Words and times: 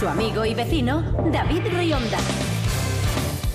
Su 0.00 0.08
amigo 0.08 0.46
y 0.46 0.54
vecino, 0.54 1.02
David 1.30 1.60
Rionda. 1.76 2.16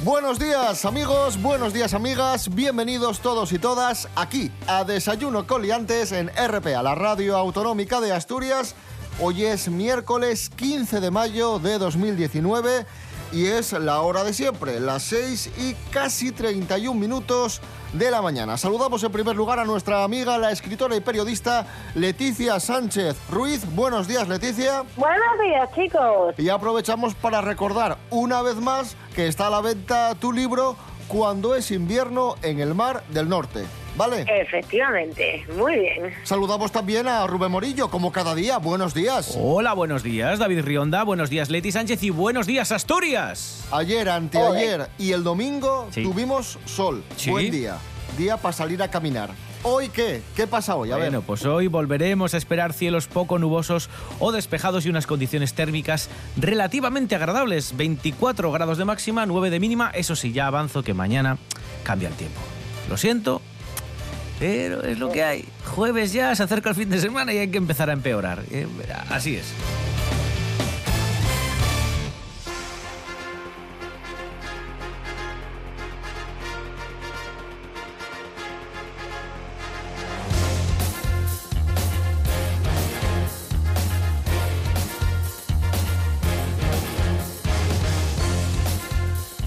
Buenos 0.04 0.38
días 0.38 0.86
amigos, 0.86 1.42
buenos 1.42 1.74
días 1.74 1.96
amigas, 1.96 2.54
bienvenidos 2.54 3.20
todos 3.22 3.52
y 3.52 3.58
todas 3.58 4.08
aquí 4.16 4.52
a 4.68 4.84
Desayuno 4.84 5.48
Coliantes 5.48 6.12
en 6.12 6.30
RPA, 6.30 6.84
la 6.84 6.94
radio 6.94 7.36
autonómica 7.36 8.00
de 8.00 8.12
Asturias. 8.12 8.76
Hoy 9.20 9.44
es 9.44 9.70
miércoles 9.70 10.52
15 10.56 11.00
de 11.00 11.10
mayo 11.10 11.58
de 11.58 11.80
2019 11.80 12.86
y 13.36 13.48
es 13.48 13.74
la 13.74 14.00
hora 14.00 14.24
de 14.24 14.34
siempre, 14.34 14.80
las 14.80 15.04
6 15.04 15.52
y 15.58 15.74
casi 15.92 16.32
31 16.32 16.98
minutos 16.98 17.62
de 17.92 18.10
la 18.10 18.22
mañana. 18.22 18.58
Saludamos 18.58 19.04
en 19.04 19.12
primer 19.12 19.36
lugar 19.36 19.60
a 19.60 19.66
nuestra 19.66 20.06
amiga, 20.06 20.38
la 20.38 20.52
escritora 20.52 20.96
y 20.96 21.02
periodista 21.02 21.68
Leticia 21.96 22.62
Sánchez 22.62 23.18
Ruiz. 23.30 23.66
Buenos 23.76 24.08
días 24.08 24.30
Leticia. 24.30 24.84
Buenos 24.96 25.40
días, 25.44 25.70
chicos. 25.76 26.36
Y 26.38 26.48
aprovechamos 26.48 27.14
para 27.14 27.42
recordar 27.42 27.98
una 28.10 28.42
vez 28.42 28.56
más 28.56 28.96
que 29.14 29.28
está 29.28 29.48
a 29.48 29.50
la 29.50 29.60
venta 29.60 30.16
tu 30.16 30.32
libro 30.32 30.78
Cuando 31.10 31.56
es 31.56 31.72
invierno 31.72 32.36
en 32.42 32.62
el 32.62 32.74
Mar 32.74 33.04
del 33.10 33.28
Norte. 33.28 33.66
¿Vale? 33.98 34.26
Efectivamente, 34.28 35.46
muy 35.58 35.76
bien. 35.80 36.14
Saludamos 36.24 36.72
también 36.72 37.08
a 37.08 37.26
Rubén 37.28 37.52
Morillo, 37.52 37.90
como 37.90 38.12
cada 38.12 38.36
día. 38.36 38.58
Buenos 38.58 38.94
días. 38.94 39.38
Hola, 39.40 39.74
buenos 39.74 40.04
días, 40.04 40.38
David 40.40 40.62
Rionda. 40.62 41.04
Buenos 41.04 41.30
días, 41.30 41.50
Leti 41.50 41.72
Sánchez. 41.72 42.04
Y 42.04 42.10
buenos 42.10 42.46
días, 42.46 42.74
Asturias. 42.74 43.66
Ayer, 43.72 44.10
anteayer 44.10 44.90
y 44.98 45.14
el 45.14 45.24
domingo 45.24 45.88
Sí. 45.92 46.04
tuvimos 46.04 46.60
sol. 46.66 47.04
Sí. 47.16 47.30
Buen 47.32 47.52
día. 47.52 47.78
Día 48.18 48.36
para 48.38 48.52
salir 48.54 48.84
a 48.84 48.90
caminar. 48.90 49.30
¿Hoy 49.64 49.90
qué? 49.90 50.22
¿Qué 50.36 50.46
pasa 50.46 50.76
hoy? 50.76 50.92
A 50.92 50.98
bueno, 50.98 51.20
ver. 51.20 51.26
pues 51.28 51.44
hoy 51.46 51.68
volveremos 51.68 52.34
a 52.34 52.38
esperar 52.38 52.72
cielos 52.74 53.08
poco 53.08 53.40
nubosos 53.40 53.90
o 54.20 54.32
despejados 54.32 54.86
y 54.86 54.90
unas 54.90 55.08
condiciones 55.08 55.54
térmicas 55.54 56.10
relativamente 56.38 57.16
agradables. 57.16 57.76
24 57.76 58.52
grados 58.52 58.78
de 58.78 58.86
máxima, 58.86 59.26
9 59.26 59.50
de 59.50 59.60
mínima. 59.60 59.90
Eso 59.96 60.16
sí, 60.16 60.34
ya 60.34 60.48
avanzo 60.48 60.84
que 60.84 60.94
mañana 60.94 61.38
cambia 61.84 62.10
el 62.10 62.14
tiempo. 62.16 62.40
Lo 62.90 62.98
siento, 62.98 63.42
pero 64.40 64.84
es 64.84 65.00
lo 65.00 65.12
que 65.12 65.24
hay. 65.24 65.46
Jueves 65.66 66.14
ya, 66.14 66.36
se 66.36 66.44
acerca 66.44 66.70
el 66.70 66.76
fin 66.76 66.90
de 66.90 67.00
semana 67.00 67.34
y 67.34 67.38
hay 67.38 67.48
que 67.50 67.58
empezar 67.58 67.90
a 67.90 67.94
empeorar. 67.94 68.44
Eh, 68.52 68.68
Así 69.10 69.36
es. 69.36 69.46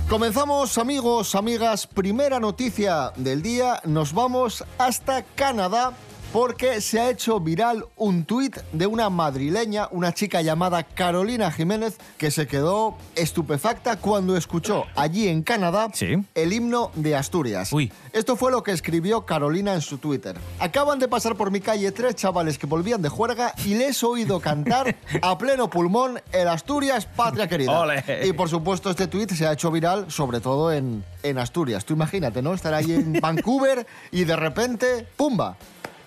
Comenzamos, 0.08 0.78
amigos, 0.78 1.34
amigas. 1.34 1.86
Primera 1.86 2.40
noticia 2.40 3.12
del 3.16 3.42
día. 3.42 3.82
Nos 3.84 4.14
vamos 4.14 4.64
hasta 4.78 5.22
Canadá 5.22 5.92
porque 6.32 6.80
se 6.80 7.00
ha 7.00 7.10
hecho 7.10 7.40
viral 7.40 7.86
un 7.96 8.24
tuit 8.24 8.56
de 8.72 8.86
una 8.86 9.08
madrileña, 9.08 9.88
una 9.90 10.12
chica 10.12 10.42
llamada 10.42 10.82
Carolina 10.82 11.50
Jiménez, 11.50 11.96
que 12.18 12.30
se 12.30 12.46
quedó 12.46 12.96
estupefacta 13.14 13.96
cuando 13.96 14.36
escuchó 14.36 14.84
allí 14.94 15.28
en 15.28 15.42
Canadá 15.42 15.88
Sí. 15.94 16.16
el 16.34 16.52
himno 16.52 16.90
de 16.94 17.16
Asturias. 17.16 17.72
Uy. 17.72 17.90
Esto 18.12 18.36
fue 18.36 18.50
lo 18.50 18.62
que 18.62 18.72
escribió 18.72 19.24
Carolina 19.24 19.74
en 19.74 19.80
su 19.80 19.98
Twitter. 19.98 20.36
Acaban 20.58 20.98
de 20.98 21.08
pasar 21.08 21.34
por 21.36 21.50
mi 21.50 21.60
calle 21.60 21.92
tres 21.92 22.14
chavales 22.16 22.58
que 22.58 22.66
volvían 22.66 23.00
de 23.00 23.08
juerga 23.08 23.54
y 23.64 23.74
les 23.74 24.02
he 24.02 24.06
oído 24.06 24.40
cantar 24.40 24.96
a 25.22 25.38
pleno 25.38 25.70
pulmón 25.70 26.20
el 26.32 26.48
Asturias 26.48 27.06
Patria 27.06 27.48
Querida. 27.48 27.80
Ole. 27.80 28.04
Y 28.26 28.32
por 28.32 28.48
supuesto 28.48 28.90
este 28.90 29.06
tuit 29.06 29.30
se 29.32 29.46
ha 29.46 29.52
hecho 29.52 29.70
viral 29.70 30.10
sobre 30.10 30.40
todo 30.40 30.72
en, 30.72 31.04
en 31.22 31.38
Asturias. 31.38 31.84
Tú 31.84 31.94
imagínate, 31.94 32.42
¿no? 32.42 32.52
Estar 32.52 32.74
ahí 32.74 32.92
en 32.92 33.12
Vancouver 33.20 33.86
y 34.10 34.24
de 34.24 34.36
repente, 34.36 35.06
¡pumba! 35.16 35.56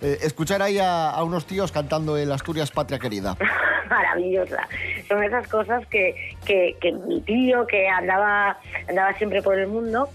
Eh, 0.01 0.17
escuchar 0.23 0.61
ahí 0.61 0.79
a, 0.81 1.13
unos 1.23 1.45
tíos 1.45 1.71
cantando 1.71 2.17
el 2.17 2.31
Asturias 2.31 2.71
Patria 2.71 2.97
Querida. 2.99 3.35
Maravillosa. 3.89 4.67
Son 5.07 5.23
esas 5.23 5.47
cosas 5.47 5.85
que, 5.87 6.15
que, 6.45 6.75
mi 7.07 7.21
tío, 7.21 7.67
que 7.67 7.87
andaba, 7.87 8.57
andaba 8.87 9.13
siempre 9.15 9.41
por 9.41 9.59
el 9.59 9.67
mundo, 9.67 10.09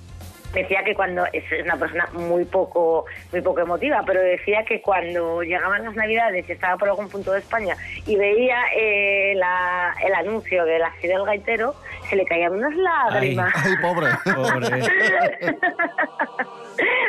decía 0.55 0.83
que 0.85 0.95
cuando 0.95 1.25
es 1.33 1.45
una 1.63 1.77
persona 1.77 2.09
muy 2.15 2.45
poco 2.47 3.05
muy 3.31 3.43
poco 3.43 3.61
emotiva 3.61 4.03
pero 4.07 4.23
decía 4.23 4.65
que 4.65 4.81
cuando 4.81 5.43
llegaban 5.43 5.85
las 5.85 5.95
navidades 5.95 6.49
y 6.49 6.53
estaba 6.53 6.79
por 6.79 6.89
algún 6.89 7.11
punto 7.11 7.33
de 7.33 7.41
España 7.41 7.77
y 8.07 8.17
veía 8.17 8.57
eh, 8.75 9.35
la- 9.35 9.95
el 10.03 10.15
anuncio 10.15 10.65
de 10.65 10.79
la 10.79 10.91
Fidel 10.93 11.25
Gaitero 11.27 11.75
se 12.09 12.17
le 12.17 12.25
caían 12.25 12.53
unas 12.53 12.75
lágrimas 12.75 13.53
¡Ay, 13.57 13.75
pobre! 13.83 14.07
Pobre. 14.35 14.83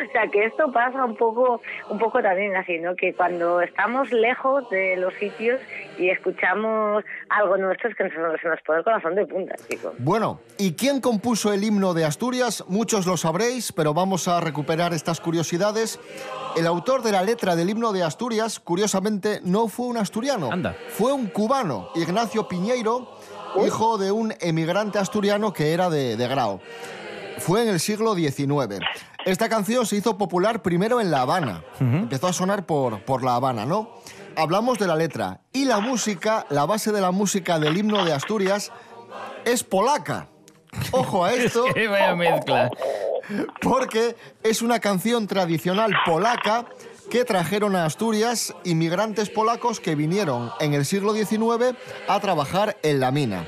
o 0.07 0.11
sea 0.11 0.27
que 0.31 0.45
esto 0.45 0.71
pasa 0.71 1.03
un 1.03 1.15
poco 1.15 1.61
un 1.89 1.99
poco 1.99 2.21
también 2.21 2.55
así 2.55 2.79
no 2.79 2.95
que 2.95 3.13
cuando 3.13 3.61
estamos 3.61 4.11
lejos 4.11 4.69
de 4.69 4.95
los 4.97 5.13
sitios 5.15 5.59
y 5.97 6.09
escuchamos 6.09 7.03
algo 7.29 7.57
nuestro 7.57 7.89
es 7.89 7.95
que 7.95 8.09
se 8.09 8.17
nos, 8.17 8.39
se 8.39 8.47
nos 8.47 8.61
pone 8.61 8.79
el 8.79 8.83
corazón 8.83 9.15
de 9.15 9.25
punta 9.25 9.55
chicos 9.69 9.93
Bueno, 9.99 10.39
¿y 10.57 10.73
quién 10.73 11.01
compuso 11.01 11.53
el 11.53 11.63
himno 11.63 11.93
de 11.93 12.05
Asturias? 12.05 12.63
Muchos 12.67 13.05
lo 13.05 13.17
sabréis, 13.17 13.71
pero 13.71 13.93
vamos 13.93 14.27
a 14.27 14.39
recuperar 14.39 14.93
estas 14.93 15.19
curiosidades. 15.19 15.99
El 16.55 16.65
autor 16.67 17.01
de 17.03 17.11
la 17.11 17.23
letra 17.23 17.55
del 17.55 17.69
himno 17.69 17.93
de 17.93 18.03
Asturias, 18.03 18.59
curiosamente, 18.59 19.39
no 19.43 19.67
fue 19.67 19.87
un 19.87 19.97
asturiano. 19.97 20.51
Anda. 20.51 20.75
Fue 20.89 21.11
un 21.11 21.27
cubano, 21.27 21.89
Ignacio 21.95 22.47
Piñeiro, 22.47 23.16
hijo 23.66 23.97
de 23.97 24.12
un 24.12 24.34
emigrante 24.40 25.00
asturiano 25.00 25.53
que 25.53 25.73
era 25.73 25.90
de, 25.90 26.18
de 26.18 26.28
Grao. 26.28 26.59
Fue 27.40 27.62
en 27.63 27.69
el 27.69 27.79
siglo 27.79 28.16
XIX. 28.16 28.79
Esta 29.25 29.50
canción 29.50 29.85
se 29.85 29.95
hizo 29.97 30.18
popular 30.18 30.62
primero 30.62 31.00
en 31.01 31.12
La 31.12 31.22
Habana. 31.22 31.63
Empezó 31.79 32.28
a 32.28 32.34
sonar 32.34 32.66
por, 32.66 33.03
por 33.03 33.23
La 33.23 33.35
Habana, 33.35 33.66
¿no? 33.66 33.91
Hablamos 34.35 34.79
de 34.79 34.88
la 34.88 34.95
letra. 34.95 35.41
Y 35.51 35.66
la 35.66 35.79
música, 35.79 36.45
la 36.50 36.66
base 36.66 36.91
de 36.91 37.01
la 37.01 37.12
música 37.12 37.59
del 37.59 37.78
himno 37.78 38.06
de 38.06 38.13
Asturias, 38.13 38.72
es 39.45 39.63
polaca. 39.63 40.29
Ojo 40.91 41.25
a 41.25 41.34
esto, 41.34 41.66
¡Qué 41.74 41.88
vaya 41.88 42.16
mezcla! 42.16 42.69
porque 43.62 44.16
es 44.44 44.62
una 44.62 44.79
canción 44.79 45.28
tradicional 45.28 45.91
polaca 46.06 46.66
que 47.09 47.25
trajeron 47.25 47.75
a 47.75 47.85
Asturias 47.85 48.53
inmigrantes 48.63 49.29
polacos 49.29 49.79
que 49.79 49.95
vinieron 49.95 50.51
en 50.59 50.73
el 50.73 50.85
siglo 50.85 51.13
XIX 51.13 51.75
a 52.07 52.19
trabajar 52.19 52.78
en 52.84 53.00
la 53.00 53.12
mina. 53.12 53.47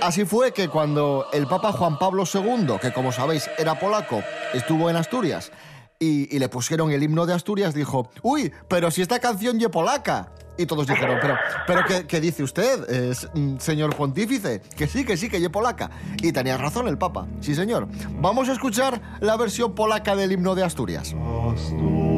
Así 0.00 0.24
fue 0.24 0.52
que 0.52 0.68
cuando 0.68 1.26
el 1.32 1.46
Papa 1.46 1.72
Juan 1.72 1.98
Pablo 1.98 2.24
II, 2.32 2.74
que 2.80 2.92
como 2.92 3.10
sabéis 3.10 3.50
era 3.58 3.78
polaco, 3.78 4.22
estuvo 4.54 4.88
en 4.90 4.96
Asturias 4.96 5.50
y, 5.98 6.38
le 6.38 6.48
pusieron 6.48 6.92
el 6.92 7.02
himno 7.02 7.26
de 7.26 7.34
Asturias, 7.34 7.74
dijo, 7.74 8.10
uy, 8.22 8.52
pero 8.68 8.90
si 8.90 9.02
esta 9.02 9.18
canción 9.18 9.58
ye 9.58 9.68
polaca. 9.68 10.32
Y 10.56 10.66
todos 10.66 10.88
dijeron, 10.88 11.18
pero, 11.20 11.36
pero 11.68 11.84
¿qué, 11.86 12.06
qué 12.08 12.20
dice 12.20 12.42
usted, 12.42 13.16
mm, 13.32 13.58
señor 13.58 13.94
pontífice? 13.94 14.60
Que 14.76 14.88
sí, 14.88 15.04
que 15.04 15.16
sí, 15.16 15.28
que 15.28 15.40
ye 15.40 15.50
polaca. 15.50 15.88
Y 16.20 16.32
tenía 16.32 16.56
razón 16.56 16.88
el 16.88 16.98
Papa, 16.98 17.28
sí 17.40 17.54
señor. 17.54 17.86
Vamos 18.20 18.48
a 18.48 18.52
escuchar 18.52 19.00
la 19.20 19.36
versión 19.36 19.76
polaca 19.76 20.16
del 20.16 20.32
himno 20.32 20.56
de 20.56 20.64
Asturias. 20.64 21.14
Asturio, 21.54 22.17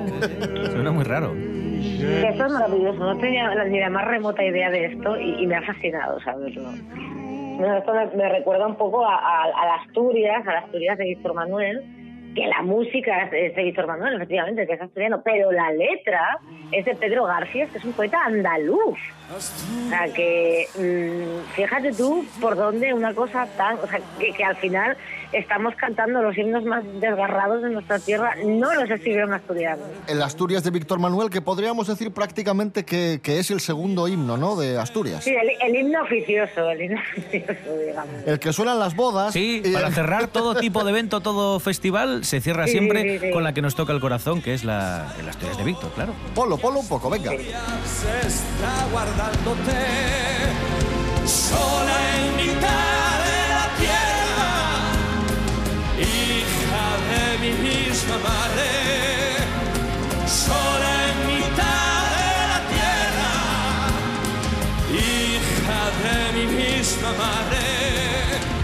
Suena 0.72 0.92
muy 0.92 1.04
raro. 1.04 1.32
Esto 1.36 2.46
es 2.46 2.52
maravilloso, 2.52 3.00
no 3.00 3.18
tenía 3.18 3.54
la- 3.54 3.66
ni 3.66 3.80
la 3.80 3.90
más 3.90 4.06
remota 4.06 4.44
idea 4.44 4.70
de 4.72 4.86
esto 4.86 5.18
y, 5.20 5.44
y 5.44 5.48
me 5.48 5.56
ha 5.56 5.62
fascinado 5.62 6.20
saberlo. 6.22 6.70
Bueno, 7.58 7.78
esto 7.78 7.94
me, 7.94 8.06
me 8.18 8.30
recuerda 8.30 8.68
un 8.68 8.76
poco 8.76 9.06
a, 9.06 9.16
a, 9.16 9.44
a 9.44 9.66
las 9.66 9.88
Asturias, 9.88 10.46
a 10.48 10.54
las 10.54 10.64
Asturias 10.66 10.98
de 10.98 11.06
Víctor 11.06 11.34
Manuel, 11.36 11.84
que 12.36 12.46
la 12.48 12.62
música 12.62 13.30
es 13.32 13.56
de 13.56 13.64
Víctor 13.64 13.88
Manuel, 13.88 14.16
efectivamente, 14.16 14.68
que 14.68 14.74
es 14.74 14.82
asturiano, 14.82 15.22
pero 15.24 15.52
la 15.52 15.72
letra 15.72 16.38
es 16.72 16.86
de 16.86 16.96
Pedro 16.96 17.24
García, 17.24 17.66
que 17.68 17.78
es 17.78 17.86
un 17.86 17.94
poeta 17.94 18.24
andaluz. 18.26 19.00
O 19.36 19.40
sea, 19.90 20.08
que 20.14 20.68
mm, 20.78 21.54
fíjate 21.54 21.94
tú 21.94 22.26
por 22.40 22.56
dónde 22.56 22.94
una 22.94 23.14
cosa 23.14 23.48
tan... 23.58 23.78
O 23.80 23.88
sea, 23.88 24.00
que 24.20 24.44
al 24.44 24.56
final 24.58 24.98
estamos 25.38 25.76
cantando 25.76 26.22
los 26.22 26.38
himnos 26.38 26.64
más 26.64 26.84
desgarrados 27.00 27.62
de 27.62 27.70
nuestra 27.70 28.00
tierra, 28.00 28.36
no 28.46 28.74
los 28.74 28.90
escribieron 28.90 29.34
asturianos. 29.34 29.86
El 30.08 30.22
Asturias 30.22 30.64
de 30.64 30.72
Víctor 30.72 31.00
Manuel, 31.00 31.30
que 31.30 31.42
podríamos 31.42 31.88
decir 31.88 32.12
prácticamente 32.12 32.86
que, 32.86 33.20
que 33.22 33.40
es 33.40 33.52
el 33.52 33.60
segundo 33.60 34.08
himno, 34.08 34.38
¿no?, 34.38 34.56
de 34.56 34.78
Asturias. 34.78 35.24
Sí, 35.24 35.32
el, 35.36 35.50
el 35.62 35.76
himno 35.76 36.02
oficioso, 36.04 36.70
el 36.70 36.82
himno 36.84 37.00
oficioso, 37.18 37.78
digamos. 37.86 38.16
El 38.26 38.40
que 38.40 38.54
suena 38.54 38.74
en 38.74 38.80
las 38.80 38.96
bodas. 38.96 39.34
Sí, 39.34 39.62
y- 39.64 39.74
para 39.74 39.92
cerrar 39.92 40.28
todo 40.28 40.56
tipo 40.56 40.84
de 40.84 40.92
evento, 40.92 41.20
todo 41.22 41.60
festival, 41.60 42.24
se 42.26 42.42
cierra 42.42 42.66
Sí, 42.66 42.72
siempre 42.74 43.20
sí, 43.20 43.28
sí. 43.28 43.32
con 43.32 43.44
la 43.44 43.54
que 43.54 43.62
nos 43.62 43.76
toca 43.76 43.94
el 43.94 44.00
corazón, 44.00 44.42
que 44.42 44.54
es 44.54 44.64
la, 44.64 45.14
el 45.20 45.28
Asturias 45.28 45.58
de 45.58 45.64
Víctor, 45.64 45.92
claro. 45.92 46.14
Ponlo, 46.34 46.58
ponlo 46.58 46.80
un 46.80 46.88
poco, 46.88 47.10
venga. 47.10 47.32
se 47.32 48.28
está 48.28 48.88
guardándote 48.92 49.72
sola 51.26 51.98
en 52.18 52.36
mitad 52.38 53.35
mi 57.40 57.52
misma 57.52 58.18
madre, 58.18 58.70
sola 60.28 60.94
en 61.12 61.18
mitad 61.28 62.04
de 62.16 62.48
la 62.48 62.60
tierra, 62.70 63.32
hija 64.94 65.82
de 66.04 66.18
mi 66.40 66.46
misma 66.54 67.10
madre. 67.12 67.66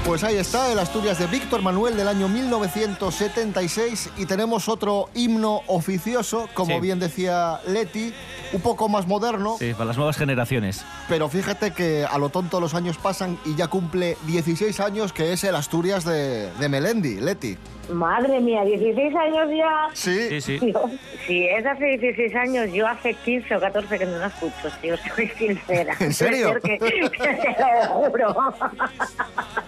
Pues 0.05 0.23
ahí 0.23 0.35
está, 0.37 0.71
el 0.71 0.79
Asturias 0.79 1.19
de 1.19 1.27
Víctor 1.27 1.61
Manuel 1.61 1.95
del 1.95 2.07
año 2.07 2.27
1976 2.27 4.09
y 4.17 4.25
tenemos 4.25 4.67
otro 4.67 5.09
himno 5.13 5.61
oficioso, 5.67 6.49
como 6.53 6.75
Sí. 6.75 6.81
bien 6.81 6.99
decía 6.99 7.59
Leti, 7.67 8.13
un 8.51 8.61
poco 8.61 8.89
más 8.89 9.07
moderno, 9.07 9.55
Sí, 9.59 9.71
para 9.73 9.85
las 9.85 9.97
nuevas 9.97 10.17
generaciones. 10.17 10.83
pero 11.07 11.29
fíjate 11.29 11.71
que 11.71 12.03
a 12.09 12.17
lo 12.17 12.29
tonto 12.29 12.59
los 12.59 12.73
años 12.73 12.97
pasan 12.97 13.37
y 13.45 13.55
ya 13.55 13.67
cumple 13.67 14.17
16 14.27 14.79
años, 14.81 15.13
que 15.13 15.31
es 15.33 15.43
el 15.45 15.55
Asturias 15.55 16.03
de, 16.03 16.51
de 16.59 16.67
Melendi, 16.69 17.21
Leti. 17.21 17.57
Madre 17.89 18.39
mía, 18.39 18.63
16 18.63 19.15
años 19.15 19.49
ya. 19.55 19.87
Sí, 19.93 20.39
Sí, 20.39 20.41
sí. 20.41 20.59
Dios, 20.59 20.91
si 21.27 21.45
es 21.47 21.65
hace 21.65 21.97
16 21.97 22.35
años, 22.35 22.71
yo 22.71 22.87
hace 22.87 23.13
15 23.13 23.55
o 23.55 23.59
14 23.59 23.99
que 23.99 24.05
no 24.05 24.17
la 24.17 24.27
escucho, 24.27 24.69
tío, 24.81 24.95
soy 24.97 25.27
sincera. 25.29 25.93
¿En 25.99 26.13
serio? 26.13 26.53
Debe 26.61 26.61
ser 26.61 26.79
que, 26.79 27.09
te 27.17 27.85
lo 27.87 28.33
juro. 28.33 28.53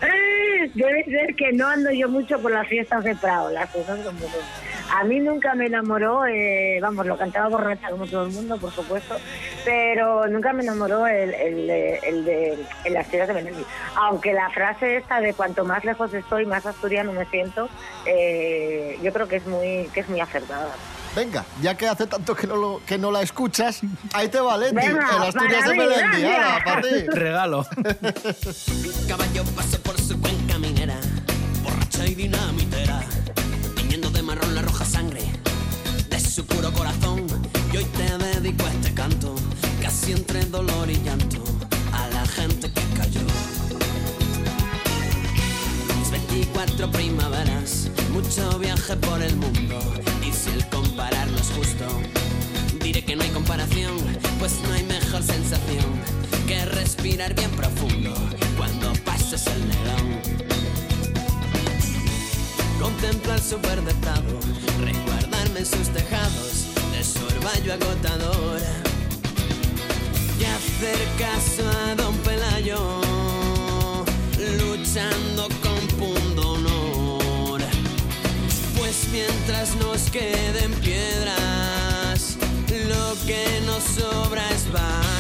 Debe 0.74 1.04
ser 1.06 1.36
que 1.36 1.52
no 1.54 1.68
ando 1.68 1.92
yo 1.92 2.08
mucho 2.10 2.40
por 2.40 2.52
las 2.52 2.68
fiestas 2.68 3.04
de 3.04 3.16
Prado, 3.16 3.50
las 3.52 3.70
cosas 3.70 4.00
como 4.06 4.20
son. 4.20 4.30
A 4.96 5.04
mí 5.06 5.20
nunca 5.20 5.56
me 5.56 5.66
enamoró, 5.66 6.26
eh, 6.28 6.78
vamos, 6.82 7.06
lo 7.08 7.18
cantaba 7.18 7.48
borracha 7.50 7.90
como 7.90 8.06
todo 8.06 8.26
el 8.28 8.32
mundo, 8.32 8.58
por 8.58 8.72
supuesto, 8.72 9.16
pero 9.66 10.28
nunca 10.28 10.54
me 10.54 10.62
enamoró 10.62 11.08
el, 11.08 11.34
el, 11.34 11.68
de- 11.68 12.00
el 12.04 12.26
de 12.26 12.58
el 12.86 12.94
las 12.94 13.08
tiras 13.08 13.28
de 13.28 13.34
Melendi. 13.34 13.64
Aunque 13.96 14.34
la 14.34 14.50
frase 14.52 14.98
esta 14.98 15.20
de 15.20 15.34
cuanto 15.34 15.66
más 15.66 15.84
lejos 15.84 16.14
estoy, 16.14 16.46
más 16.46 16.66
asturiano 16.66 17.12
me 17.12 17.26
siento, 17.26 17.70
eh, 18.06 19.00
yo 19.02 19.12
creo 19.14 19.28
que 19.28 19.38
es 19.38 19.46
muy 19.46 19.90
que 19.94 20.02
es 20.02 20.10
muy 20.10 20.20
acertada. 20.20 20.72
venga, 21.16 21.46
ya 21.62 21.76
que 21.78 21.88
hace 21.88 22.08
tanto 22.08 22.36
que 22.36 22.48
no, 22.48 22.56
lo- 22.56 22.82
que 22.86 22.98
no 22.98 23.12
la 23.12 23.22
escuchas, 23.22 23.82
ahí 24.14 24.28
te 24.30 24.40
va 24.40 24.58
Leti, 24.58 24.76
Venga, 24.76 25.10
el 25.18 25.24
Asturias 25.24 25.68
de 25.68 25.76
Melendi, 25.76 26.24
para 26.66 26.82
ti. 26.82 26.90
Regalo. 27.14 27.66
Caballo 29.08 29.44
pasó 29.56 29.80
por 29.82 30.00
su 30.00 30.20
cuenca 30.20 30.58
minera, 30.58 30.98
borracha 31.64 32.06
y 32.08 32.16
dinamitera, 32.16 33.02
tiñendo 33.76 34.10
de 34.10 34.22
marrón 34.24 34.56
la 34.56 34.62
roja 34.64 34.86
sangre 34.86 35.22
de 36.10 36.20
su 36.20 36.46
puro 36.46 36.72
corazón. 36.74 37.26
Y 37.72 37.78
hoy 37.78 37.86
te 37.86 38.18
dedico 38.18 38.66
a 38.66 38.70
este 38.72 38.94
canto, 38.94 39.36
casi 39.82 40.12
entre 40.14 40.46
dolor 40.46 40.90
y 40.90 40.96
llanto, 41.04 41.44
a 41.92 42.08
la 42.10 42.26
gente 42.26 42.72
que 42.72 42.82
cayó. 42.98 43.22
Mis 46.34 46.48
24 46.48 46.92
primaveras, 46.92 47.90
mucho 48.12 48.58
viaje 48.58 48.96
por 48.98 49.22
el 49.22 49.36
mundo, 49.36 49.80
y 50.28 50.32
si 50.32 50.50
el 50.50 50.68
compararlo 50.70 51.38
es 51.38 51.52
justo, 51.52 51.86
diré 52.82 53.06
que 53.06 53.16
no 53.16 53.22
hay 53.22 53.30
comparación, 53.30 53.96
pues 54.40 54.54
no 54.68 54.74
hay 54.74 54.84
mejor 54.84 55.22
sensación 55.22 55.86
que 56.48 56.66
respirar 56.66 57.36
bien 57.36 57.52
profundo 57.52 58.16
cuando 58.58 58.94
pases 59.06 59.46
el 59.46 59.68
negón. 59.68 60.22
Contemplar 62.82 63.40
su 63.40 63.60
verde 63.60 63.94
prado, 64.02 64.40
resguardarme 64.82 65.60
en 65.60 65.66
sus 65.68 65.90
tejados 65.90 66.66
de 66.94 67.04
su 67.04 67.24
orvallo 67.26 67.74
agotador. 67.74 68.60
Y 70.40 70.46
hacer 70.46 70.98
caso 71.20 71.70
a 71.70 71.96
don 71.96 72.16
Pelayo, 72.18 73.23
nos 79.64 80.12
queden 80.12 80.74
piedras, 80.82 82.38
lo 82.70 83.16
que 83.26 83.62
nos 83.66 83.82
sobra 83.82 84.44
es 84.52 84.70
valor. 84.72 85.13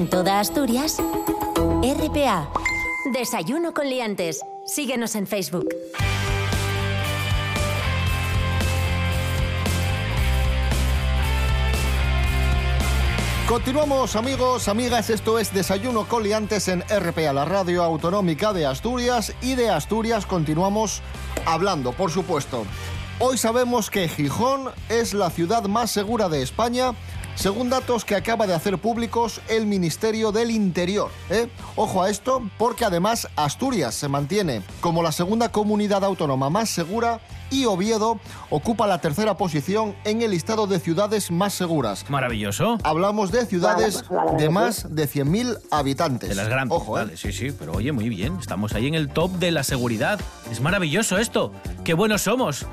En 0.00 0.08
toda 0.08 0.40
Asturias, 0.40 0.96
RPA. 0.96 2.48
Desayuno 3.12 3.74
con 3.74 3.86
liantes. 3.86 4.40
Síguenos 4.64 5.14
en 5.14 5.26
Facebook. 5.26 5.68
Continuamos 13.46 14.16
amigos, 14.16 14.68
amigas, 14.68 15.10
esto 15.10 15.38
es 15.38 15.52
Desayuno 15.52 16.08
Coliantes 16.08 16.68
en 16.68 16.80
RPA, 16.80 17.34
la 17.34 17.44
radio 17.44 17.82
autonómica 17.82 18.54
de 18.54 18.64
Asturias 18.64 19.34
y 19.42 19.54
de 19.54 19.68
Asturias 19.68 20.24
continuamos 20.24 21.02
hablando, 21.44 21.92
por 21.92 22.10
supuesto. 22.10 22.64
Hoy 23.18 23.36
sabemos 23.36 23.90
que 23.90 24.08
Gijón 24.08 24.70
es 24.88 25.12
la 25.12 25.28
ciudad 25.28 25.64
más 25.64 25.90
segura 25.90 26.30
de 26.30 26.40
España, 26.40 26.94
según 27.40 27.70
datos 27.70 28.04
que 28.04 28.14
acaba 28.14 28.46
de 28.46 28.52
hacer 28.52 28.76
públicos 28.76 29.40
el 29.48 29.64
Ministerio 29.64 30.30
del 30.30 30.50
Interior. 30.50 31.10
¿eh? 31.30 31.48
Ojo 31.74 32.02
a 32.02 32.10
esto, 32.10 32.42
porque 32.58 32.84
además 32.84 33.28
Asturias 33.34 33.94
se 33.94 34.08
mantiene 34.08 34.60
como 34.82 35.02
la 35.02 35.10
segunda 35.10 35.50
comunidad 35.50 36.04
autónoma 36.04 36.50
más 36.50 36.68
segura 36.68 37.18
y 37.50 37.64
Oviedo 37.64 38.20
ocupa 38.50 38.86
la 38.86 39.00
tercera 39.00 39.38
posición 39.38 39.96
en 40.04 40.20
el 40.20 40.32
listado 40.32 40.66
de 40.66 40.80
ciudades 40.80 41.30
más 41.30 41.54
seguras. 41.54 42.08
Maravilloso. 42.10 42.76
Hablamos 42.84 43.32
de 43.32 43.46
ciudades 43.46 44.04
pues, 44.06 44.20
de 44.32 44.36
pues. 44.36 44.50
más 44.50 44.94
de 44.94 45.08
100.000 45.08 45.60
habitantes. 45.70 46.28
De 46.28 46.34
las 46.34 46.48
grandes. 46.48 46.76
Ojo, 46.76 46.98
¿eh? 46.98 47.04
vale, 47.04 47.16
sí, 47.16 47.32
sí, 47.32 47.52
pero 47.58 47.72
oye, 47.72 47.90
muy 47.90 48.10
bien. 48.10 48.36
Estamos 48.38 48.74
ahí 48.74 48.86
en 48.86 48.94
el 48.94 49.08
top 49.08 49.32
de 49.38 49.50
la 49.50 49.62
seguridad. 49.62 50.20
Es 50.50 50.60
maravilloso 50.60 51.16
esto. 51.16 51.52
Qué 51.84 51.94
buenos 51.94 52.20
somos. 52.20 52.66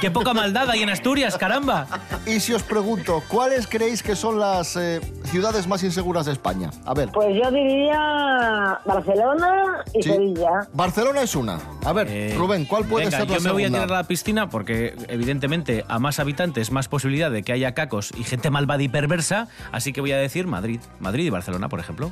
Qué 0.00 0.10
poca 0.10 0.32
maldad 0.32 0.70
hay 0.70 0.82
en 0.82 0.88
Asturias, 0.88 1.36
caramba. 1.36 1.86
Y 2.26 2.40
si 2.40 2.54
os 2.54 2.62
pregunto, 2.62 3.22
¿cuáles 3.28 3.66
creéis 3.66 4.02
que 4.02 4.16
son 4.16 4.38
las 4.40 4.74
eh, 4.76 4.98
ciudades 5.24 5.66
más 5.66 5.82
inseguras 5.82 6.24
de 6.24 6.32
España? 6.32 6.70
A 6.86 6.94
ver. 6.94 7.10
Pues 7.12 7.28
yo 7.36 7.50
diría 7.50 8.78
Barcelona 8.86 9.84
y 9.92 10.02
Sí. 10.02 10.10
Sevilla. 10.10 10.66
Barcelona 10.72 11.20
es 11.20 11.36
una. 11.36 11.58
A 11.84 11.92
ver, 11.92 12.06
Eh, 12.08 12.34
Rubén, 12.36 12.64
¿cuál 12.64 12.86
puede 12.86 13.04
venga, 13.06 13.18
ser 13.18 13.28
la 13.30 13.36
yo 13.36 13.42
me 13.42 13.52
voy 13.52 13.64
a 13.64 13.68
tirar 13.68 13.92
a 13.92 13.96
la 13.96 14.04
piscina 14.04 14.48
porque, 14.48 14.94
evidentemente, 15.08 15.84
a 15.86 15.98
más 15.98 16.18
habitantes, 16.18 16.70
más 16.72 16.88
posibilidad 16.88 17.30
de 17.30 17.42
que 17.42 17.52
haya 17.52 17.74
cacos 17.74 18.12
y 18.16 18.24
gente 18.24 18.48
malvada 18.48 18.82
y 18.82 18.88
perversa. 18.88 19.48
Así 19.70 19.92
que 19.92 20.00
voy 20.00 20.12
a 20.12 20.16
decir 20.16 20.46
Madrid. 20.46 20.80
Madrid 20.98 21.26
y 21.26 21.30
Barcelona, 21.30 21.68
por 21.68 21.78
ejemplo. 21.78 22.10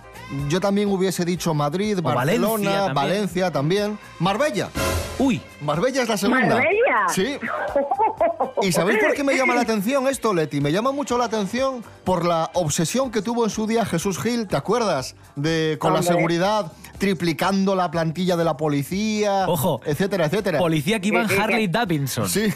Yo 0.51 0.61
también 0.61 0.91
hubiese 0.91 1.25
dicho 1.25 1.55
Madrid, 1.55 1.99
O 2.01 2.03
Barcelona, 2.03 2.53
Valencia 2.53 2.71
también. 2.85 2.95
Valencia 2.95 3.51
también. 3.53 3.99
Marbella. 4.19 4.69
Uy, 5.19 5.41
Marbella 5.63 6.03
es 6.03 6.09
la 6.09 6.17
segunda. 6.17 6.47
¿Marbella? 6.47 7.09
Sí. 7.09 7.39
¿Y 8.63 8.73
sabéis 8.73 8.99
por 8.99 9.15
qué 9.15 9.25
me 9.25 9.37
llama 9.37 9.55
la 9.55 9.61
atención 9.63 10.09
esto, 10.09 10.35
Leti? 10.35 10.61
Me 10.61 10.73
llama 10.73 10.93
mucho 10.93 11.17
la 11.19 11.25
atención 11.27 11.85
por 12.05 12.25
la 12.25 12.51
obsesión 12.55 13.11
que 13.11 13.23
tuvo 13.23 13.45
en 13.45 13.51
su 13.51 13.67
día 13.67 13.85
Jesús 13.85 14.19
Gil, 14.21 14.47
¿te 14.49 14.57
acuerdas? 14.57 15.15
De 15.37 15.77
con 15.81 15.93
la 15.93 16.01
Hombre. 16.01 16.15
seguridad, 16.15 16.73
triplicando 16.99 17.75
la 17.77 17.91
plantilla 17.91 18.37
de 18.37 18.45
la 18.45 18.57
policía, 18.57 19.45
Ojo, 19.49 19.81
etcétera, 19.85 20.27
etcétera. 20.27 20.59
policía 20.59 20.99
que 21.01 21.09
iba 21.09 21.21
en 21.23 21.29
Sí, 21.29 21.35
sí, 21.35 21.41
Harley 21.41 21.67
que- 21.67 21.73
Davidson. 21.73 22.29
Sí. 22.29 22.53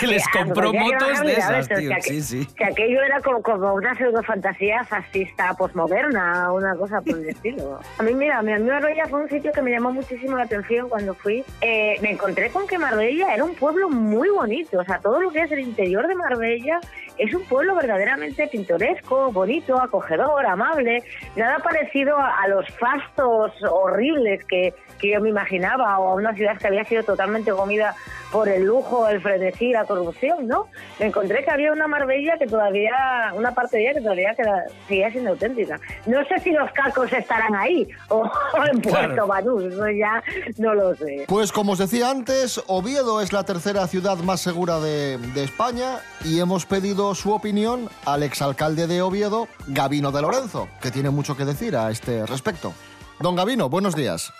Que 0.00 0.06
les 0.06 0.24
compró 0.28 0.72
ya 0.72 0.80
motos 0.80 1.20
de 1.20 1.32
esas, 1.32 1.68
tío. 1.68 1.90
que 1.96 2.02
Sí, 2.02 2.22
sí. 2.22 2.48
Que 2.56 2.64
aquello 2.64 3.02
era 3.02 3.20
como, 3.20 3.40
como 3.42 3.74
una 3.74 3.94
pseudo 3.96 4.22
fantasía 4.22 4.84
fascista 4.84 5.54
posmoderna, 5.54 6.50
una 6.52 6.74
cosa 6.74 7.00
por 7.00 7.16
el 7.18 7.28
estilo. 7.28 7.78
A 7.98 8.02
mí, 8.02 8.14
mira, 8.14 8.38
a 8.38 8.42
mí 8.42 8.52
Marbella 8.58 9.06
fue 9.08 9.22
un 9.22 9.28
sitio 9.28 9.52
que 9.52 9.62
me 9.62 9.70
llamó 9.70 9.92
muchísimo 9.92 10.36
la 10.36 10.44
atención 10.44 10.88
cuando 10.88 11.14
fui. 11.14 11.44
Eh, 11.60 11.96
me 12.02 12.10
encontré 12.12 12.50
con 12.50 12.66
que 12.66 12.78
Marbella 12.78 13.32
era 13.34 13.44
un 13.44 13.54
pueblo 13.54 13.88
muy 13.90 14.28
bonito. 14.30 14.63
O 14.72 14.84
sea, 14.84 14.98
todo 14.98 15.20
lo 15.20 15.30
que 15.30 15.42
es 15.42 15.52
el 15.52 15.60
interior 15.60 16.06
de 16.06 16.14
Marbella 16.14 16.80
es 17.18 17.34
un 17.34 17.42
pueblo 17.44 17.74
verdaderamente 17.74 18.46
pintoresco, 18.48 19.30
bonito, 19.32 19.80
acogedor, 19.80 20.46
amable. 20.46 21.02
Nada 21.36 21.58
parecido 21.58 22.16
a, 22.18 22.42
a 22.42 22.48
los 22.48 22.66
fastos 22.70 23.52
horribles 23.70 24.44
que, 24.44 24.74
que 24.98 25.10
yo 25.12 25.20
me 25.20 25.28
imaginaba 25.28 25.98
o 25.98 26.08
a 26.10 26.14
una 26.14 26.34
ciudad 26.34 26.56
que 26.58 26.66
había 26.66 26.84
sido 26.84 27.02
totalmente 27.02 27.50
comida 27.52 27.94
por 28.32 28.48
el 28.48 28.64
lujo, 28.64 29.06
el 29.08 29.20
frenesí, 29.20 29.70
la 29.70 29.84
corrupción, 29.84 30.48
¿no? 30.48 30.66
Me 30.98 31.06
encontré 31.06 31.44
que 31.44 31.50
había 31.52 31.70
una 31.70 31.86
Marbella 31.86 32.36
que 32.36 32.48
todavía, 32.48 33.32
una 33.34 33.54
parte 33.54 33.76
de 33.76 33.84
ella 33.84 33.94
que 33.94 34.00
todavía 34.00 34.34
queda, 34.34 34.64
seguía 34.88 35.08
siendo 35.12 35.30
auténtica. 35.30 35.78
No 36.06 36.24
sé 36.24 36.40
si 36.40 36.50
los 36.50 36.68
cacos 36.72 37.12
estarán 37.12 37.54
ahí 37.54 37.86
o, 38.08 38.22
o 38.22 38.64
en 38.72 38.80
Puerto 38.80 38.98
Claro. 39.14 39.26
Banús, 39.28 39.64
eso 39.64 39.88
ya 39.90 40.20
no 40.58 40.74
lo 40.74 40.96
sé. 40.96 41.26
Pues 41.28 41.52
como 41.52 41.72
os 41.72 41.78
decía 41.78 42.10
antes, 42.10 42.60
Oviedo 42.66 43.20
es 43.20 43.32
la 43.32 43.44
tercera 43.44 43.86
ciudad 43.86 44.16
más 44.18 44.40
segura 44.40 44.53
de, 44.54 45.18
de 45.18 45.42
España 45.42 45.98
y 46.24 46.38
hemos 46.38 46.64
pedido 46.64 47.12
su 47.16 47.32
opinión 47.32 47.88
al 48.04 48.22
exalcalde 48.22 48.86
de 48.86 49.02
Oviedo, 49.02 49.48
Gabino 49.66 50.12
de 50.12 50.22
Lorenzo, 50.22 50.68
que 50.80 50.92
tiene 50.92 51.10
mucho 51.10 51.36
que 51.36 51.44
decir 51.44 51.76
a 51.76 51.90
este 51.90 52.24
respecto. 52.24 52.72
Don 53.18 53.34
Gabino, 53.34 53.68
buenos 53.68 53.96
días. 53.96 54.32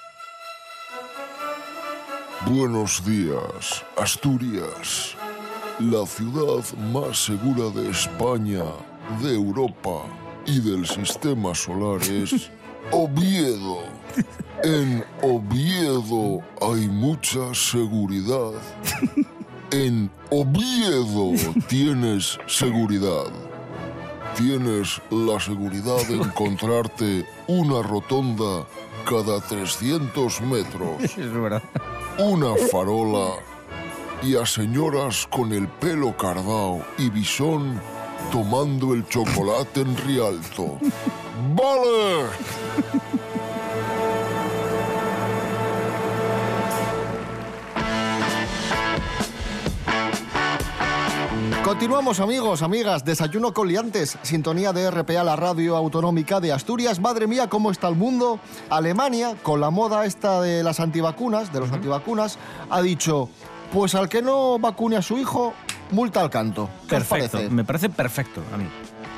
Buenos 2.47 3.05
días, 3.05 3.85
Asturias. 3.97 5.17
La 5.81 6.07
ciudad 6.07 6.63
más 6.93 7.25
segura 7.25 7.69
de 7.71 7.91
España, 7.91 8.63
de 9.21 9.35
Europa 9.35 10.05
y 10.47 10.61
del 10.61 10.87
sistema 10.87 11.57
solar 11.57 12.01
es 12.03 12.53
Oviedo. 12.93 13.83
En 14.63 15.05
Oviedo 15.23 16.41
hay 16.61 16.89
mucha 16.89 17.53
seguridad. 17.53 18.53
En 19.75 20.09
Oviedo 20.31 21.33
tienes 21.69 22.39
seguridad. 22.47 23.25
Tienes 24.37 25.03
la 25.11 25.41
seguridad 25.41 26.07
de 26.07 26.15
encontrarte 26.15 27.27
una 27.49 27.83
rotonda 27.83 28.67
cada 29.05 29.41
300 29.41 30.41
metros 30.43 31.03
Es 31.03 31.33
verdad. 31.33 31.61
una 32.19 32.55
farola 32.71 33.33
y 34.23 34.37
a 34.37 34.47
señoras 34.47 35.27
con 35.27 35.53
el 35.53 35.67
pelo 35.67 36.17
cardao 36.17 36.85
y 36.97 37.11
bisón 37.11 37.81
tomando 38.31 38.95
el 38.95 39.05
chocolate 39.09 39.81
en 39.81 39.97
Rialto. 39.97 40.79
¡Vale! 41.57 42.29
Continuamos 51.75 52.21
amigos, 52.21 52.63
amigas, 52.63 53.05
desayuno 53.05 53.53
con 53.53 53.67
liantes, 53.67 54.17
sintonía 54.23 54.73
de 54.73 54.89
RPA, 54.93 55.25
la 55.25 55.35
radio 55.35 55.77
autonómica 55.77 56.39
de 56.39 56.53
Asturias. 56.53 57.01
Madre 57.01 57.27
mía, 57.27 57.49
cómo 57.49 57.73
está 57.73 57.89
el 57.89 57.97
mundo. 57.97 58.39
Alemania, 58.71 59.35
con 59.43 59.61
la 59.61 59.71
moda 59.71 60.07
esta 60.07 60.41
de 60.41 60.63
las 60.63 60.79
antivacunas, 60.79 61.53
de 61.53 61.59
los 61.59 61.73
antivacunas, 61.73 62.39
ha 62.71 62.81
dicho, 62.81 63.29
pues 63.73 63.97
al 63.97 64.09
que 64.09 64.23
no 64.23 64.57
vacune 64.61 64.97
a 64.97 65.03
su 65.03 65.19
hijo, 65.19 65.53
multa 65.91 66.21
al 66.21 66.31
canto. 66.31 66.71
¿Qué 66.89 66.95
os 66.95 67.03
Perfecto, 67.03 67.39
parece? 67.39 67.51
me 67.53 67.65
parece 67.65 67.89
perfecto 67.91 68.41
a 68.55 68.57
mí. 68.57 68.69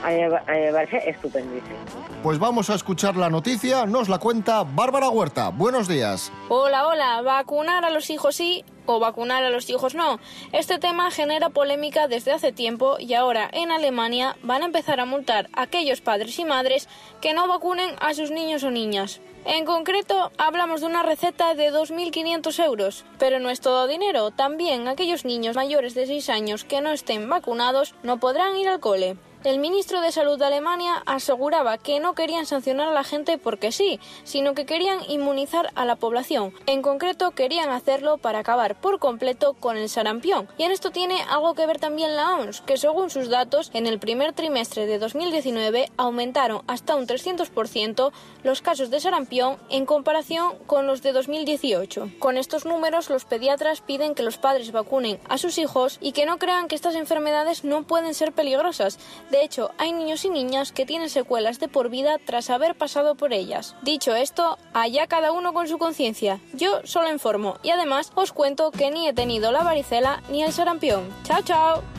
A 0.03 0.09
mí 0.09 0.61
me 0.65 0.73
parece 0.73 1.11
estupendísimo. 1.11 1.77
Pues 2.23 2.39
vamos 2.39 2.71
a 2.71 2.75
escuchar 2.75 3.17
la 3.17 3.29
noticia, 3.29 3.85
nos 3.85 4.09
la 4.09 4.19
cuenta 4.19 4.65
Bárbara 4.65 5.11
Huerta. 5.11 5.51
Buenos 5.51 5.89
días. 5.89 6.33
Hola, 6.49 6.87
hola, 6.87 7.21
vacunar 7.21 7.85
a 7.85 7.91
los 7.91 8.09
hijos 8.09 8.35
sí 8.35 8.65
o 8.87 9.01
vacunar 9.01 9.45
a 9.45 9.51
los 9.51 9.69
hijos 9.71 9.95
no. 9.95 10.19
Este 10.53 10.79
tema 10.79 11.11
genera 11.11 11.51
polémica 11.51 12.09
desde 12.09 12.33
hace 12.33 12.53
tiempo 12.53 12.97
y 12.99 13.15
ahora 13.15 13.49
en 13.53 13.71
Alemania 13.71 14.37
van 14.43 14.63
a 14.63 14.67
empezar 14.67 15.01
a 15.01 15.05
multar 15.05 15.49
a 15.53 15.63
aquellos 15.63 16.01
padres 16.01 16.39
y 16.39 16.45
madres 16.45 16.89
que 17.21 17.35
no 17.35 17.49
vacunen 17.49 17.97
a 18.01 18.15
sus 18.15 18.31
niños 18.31 18.65
o 18.65 18.71
niñas. 18.71 19.21
En 19.49 19.65
concreto, 19.65 20.33
hablamos 20.39 20.81
de 20.81 20.89
una 20.89 21.05
receta 21.05 21.55
de 21.55 21.73
2.500 21.73 22.65
euros. 22.65 23.05
Pero 23.19 23.39
no 23.39 23.49
es 23.49 23.61
todo 23.61 23.87
dinero. 23.87 24.33
También 24.33 24.89
aquellos 24.89 25.25
niños 25.25 25.55
mayores 25.55 25.95
de 25.95 26.07
6 26.07 26.31
años 26.31 26.65
que 26.65 26.81
no 26.81 26.91
estén 26.91 27.29
vacunados 27.29 27.95
no 28.03 28.19
podrán 28.19 28.57
ir 28.57 28.69
al 28.69 28.81
cole. 28.81 29.17
El 29.45 29.59
ministro 29.61 30.01
de 30.01 30.11
Salud 30.11 30.39
de 30.39 30.47
Alemania 30.47 31.03
aseguraba 31.07 31.79
que 31.79 32.01
no 32.01 32.15
querían 32.15 32.47
sancionar 32.47 32.89
a 32.89 32.93
la 32.93 33.05
gente 33.05 33.39
porque 33.39 33.71
sí, 33.71 34.01
sino 34.25 34.55
que 34.55 34.67
querían 34.67 34.99
inmunizar 35.09 35.71
a 35.75 35.85
la 35.85 35.95
población. 35.95 36.53
En 36.67 36.83
concreto, 36.83 37.31
querían 37.31 37.71
hacerlo 37.71 38.19
para 38.19 38.41
acabar 38.41 38.75
por 38.81 38.99
completo 38.99 39.55
con 39.55 39.77
el 39.77 39.89
sarampión. 39.89 40.49
Y 40.59 40.65
en 40.65 40.73
esto 40.73 40.91
tiene 40.91 41.23
algo 41.29 41.55
que 41.55 41.67
ver 41.67 41.79
también 41.79 42.17
la 42.17 42.35
OMS, 42.35 42.63
que 42.63 42.77
según 42.77 43.11
sus 43.11 43.29
datos, 43.29 43.71
en 43.73 43.87
el 43.87 44.01
primer 44.01 44.33
trimestre 44.33 44.87
de 44.87 44.99
2019 44.99 45.91
aumentaron 45.97 46.63
hasta 46.67 46.97
un 46.97 47.07
300% 47.07 48.13
los 48.43 48.63
casos 48.63 48.91
de 48.91 49.01
sarampión 49.01 49.59
en 49.71 49.87
comparación 49.87 50.55
con 50.67 50.87
los 50.87 51.03
de 51.03 51.13
2018. 51.13 52.11
Con 52.19 52.37
estos 52.37 52.65
números, 52.65 53.11
los 53.11 53.25
pediatras 53.25 53.81
piden 53.81 54.15
que 54.15 54.23
los 54.23 54.39
padres 54.39 54.73
vacunen 54.73 55.21
a 55.29 55.39
sus 55.39 55.59
hijos 55.59 55.99
y 56.01 56.13
que 56.13 56.27
no 56.27 56.39
crean 56.39 56.69
que 56.69 56.75
estas 56.75 56.95
enfermedades 56.95 57.65
no 57.65 57.85
pueden 57.85 58.15
ser 58.15 58.33
peligrosas. 58.33 58.99
De 59.31 59.43
hecho, 59.43 59.71
hay 59.79 59.93
niños 59.93 60.25
y 60.25 60.31
niñas 60.31 60.73
que 60.73 60.87
tienen 60.87 61.11
secuelas 61.11 61.59
de 61.59 61.69
por 61.69 61.91
vida 61.91 62.19
tras 62.25 62.51
haber 62.51 62.77
pasado 62.77 63.15
por 63.15 63.33
ellas. 63.33 63.75
Dicho 63.83 64.15
esto, 64.15 64.59
allá 64.73 65.07
cada 65.07 65.33
uno 65.33 65.53
con 65.53 65.69
su 65.69 65.79
conciencia. 65.79 66.41
Yo 66.53 66.81
solo 66.85 67.11
informo 67.11 67.59
y 67.63 67.71
además 67.71 68.13
os 68.15 68.33
cuento 68.33 68.71
que 68.71 68.91
ni 68.91 69.09
he 69.09 69.13
tenido 69.13 69.53
la 69.53 69.63
varicela 69.63 70.23
ni 70.31 70.43
el 70.43 70.53
sarampión. 70.53 71.13
Chao, 71.25 71.43
chao. 71.43 71.96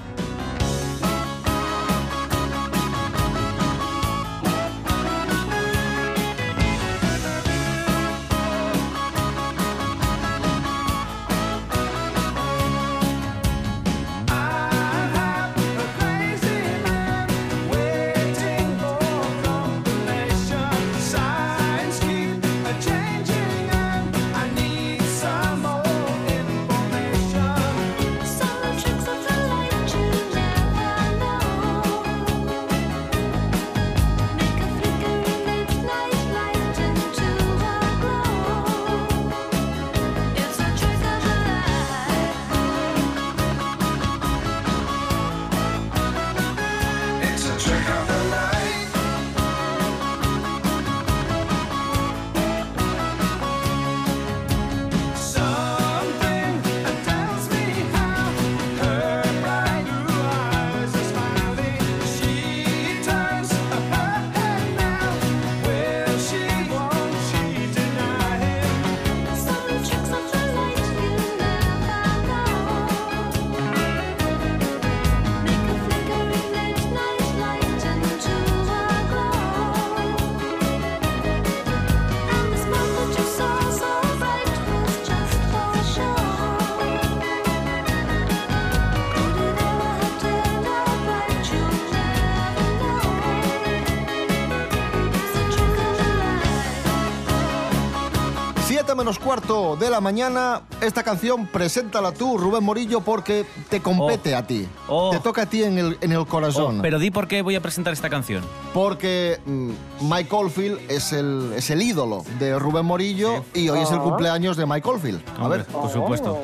Menos 99.08 99.20
cuarto 99.20 99.78
de 99.78 99.90
la 99.90 100.02
mañana. 100.02 100.64
Esta 100.82 101.02
canción, 101.02 101.48
preséntala 101.48 102.12
tú, 102.12 102.38
Rubén 102.38 102.62
Morillo, 102.62 103.00
porque 103.00 103.46
te 103.70 103.82
compete 103.82 104.36
a 104.36 104.46
ti. 104.46 104.68
Oh. 104.90 105.12
Te 105.12 105.20
toca 105.22 105.44
a 105.44 105.46
ti 105.46 105.64
en 105.64 105.78
el, 105.78 105.98
en 106.02 106.12
el 106.12 106.26
corazón. 106.26 106.80
Oh, 106.80 106.82
pero 106.82 107.00
di 107.00 107.10
por 107.10 107.30
qué 107.30 107.42
voy 107.42 107.56
a 107.56 107.62
presentar 107.62 107.94
esta 107.94 108.10
canción. 108.10 108.44
Porque 108.74 109.40
mm, 109.46 109.72
Mike 110.02 110.36
Oldfield 110.36 110.92
es 110.92 111.14
el, 111.14 111.54
es 111.56 111.70
el 111.70 111.82
ídolo 111.84 112.26
de 112.38 112.60
Rubén 112.60 112.86
Morillo 112.86 113.46
y 113.54 113.70
hoy 113.70 113.80
es 113.80 113.92
el 113.92 114.00
cumpleaños 114.00 114.58
de 114.58 114.66
Mike 114.66 114.90
Oldfield. 114.90 115.22
A 115.38 115.44
Hombre, 115.44 115.60
ver. 115.60 115.68
por 115.68 115.90
supuesto. 115.90 116.38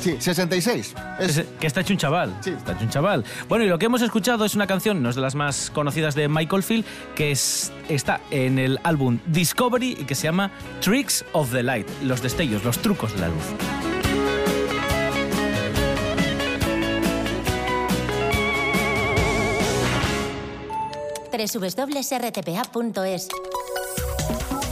Sí, 0.00 0.16
66. 0.18 0.94
Es- 1.18 1.44
que 1.60 1.66
está 1.66 1.80
hecho 1.82 1.92
un 1.92 1.98
chaval. 1.98 2.34
Sí. 2.42 2.50
Está 2.50 2.72
hecho 2.72 2.84
un 2.84 2.90
chaval. 2.90 3.24
Bueno, 3.48 3.64
y 3.64 3.68
lo 3.68 3.78
que 3.78 3.86
hemos 3.86 4.00
escuchado 4.02 4.44
es 4.44 4.54
una 4.54 4.66
canción, 4.66 5.02
no 5.02 5.10
es 5.10 5.16
de 5.16 5.20
las 5.22 5.34
más 5.34 5.70
conocidas 5.70 6.14
de 6.14 6.28
Michael 6.28 6.62
Field, 6.62 6.84
que 7.14 7.30
es- 7.32 7.70
está 7.88 8.20
en 8.30 8.58
el 8.58 8.78
álbum 8.82 9.18
Discovery 9.26 9.96
y 10.00 10.04
que 10.04 10.14
se 10.14 10.24
llama 10.24 10.50
Tricks 10.80 11.24
of 11.32 11.52
the 11.52 11.62
Light, 11.62 11.86
los 12.02 12.22
destellos, 12.22 12.64
los 12.64 12.78
trucos 12.78 13.12
de 13.14 13.20
la 13.20 13.28
luz. 13.28 13.44
www.rtpa.es 21.90 23.28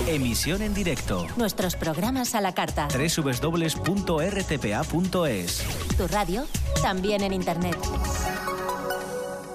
Emisión 0.09 0.63
en 0.63 0.73
directo. 0.73 1.27
Nuestros 1.37 1.77
programas 1.77 2.35
a 2.35 2.41
la 2.41 2.55
carta. 2.55 2.89
www.rtpa.es 2.89 3.63
Tu 5.99 6.09
radio, 6.09 6.47
también 6.81 7.23
en 7.23 7.35
internet. 7.35 7.77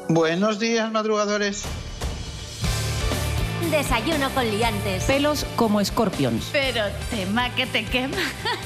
Buenos 0.10 0.60
días, 0.60 0.91
madrugadores. 0.91 1.63
Desayuno 3.72 4.29
con 4.36 4.45
liantes. 4.45 5.05
Pelos 5.05 5.48
como 5.55 5.83
scorpions. 5.83 6.50
Pero 6.51 6.83
tema 7.10 7.50
que 7.55 7.65
te 7.65 7.83
quema. 7.86 8.15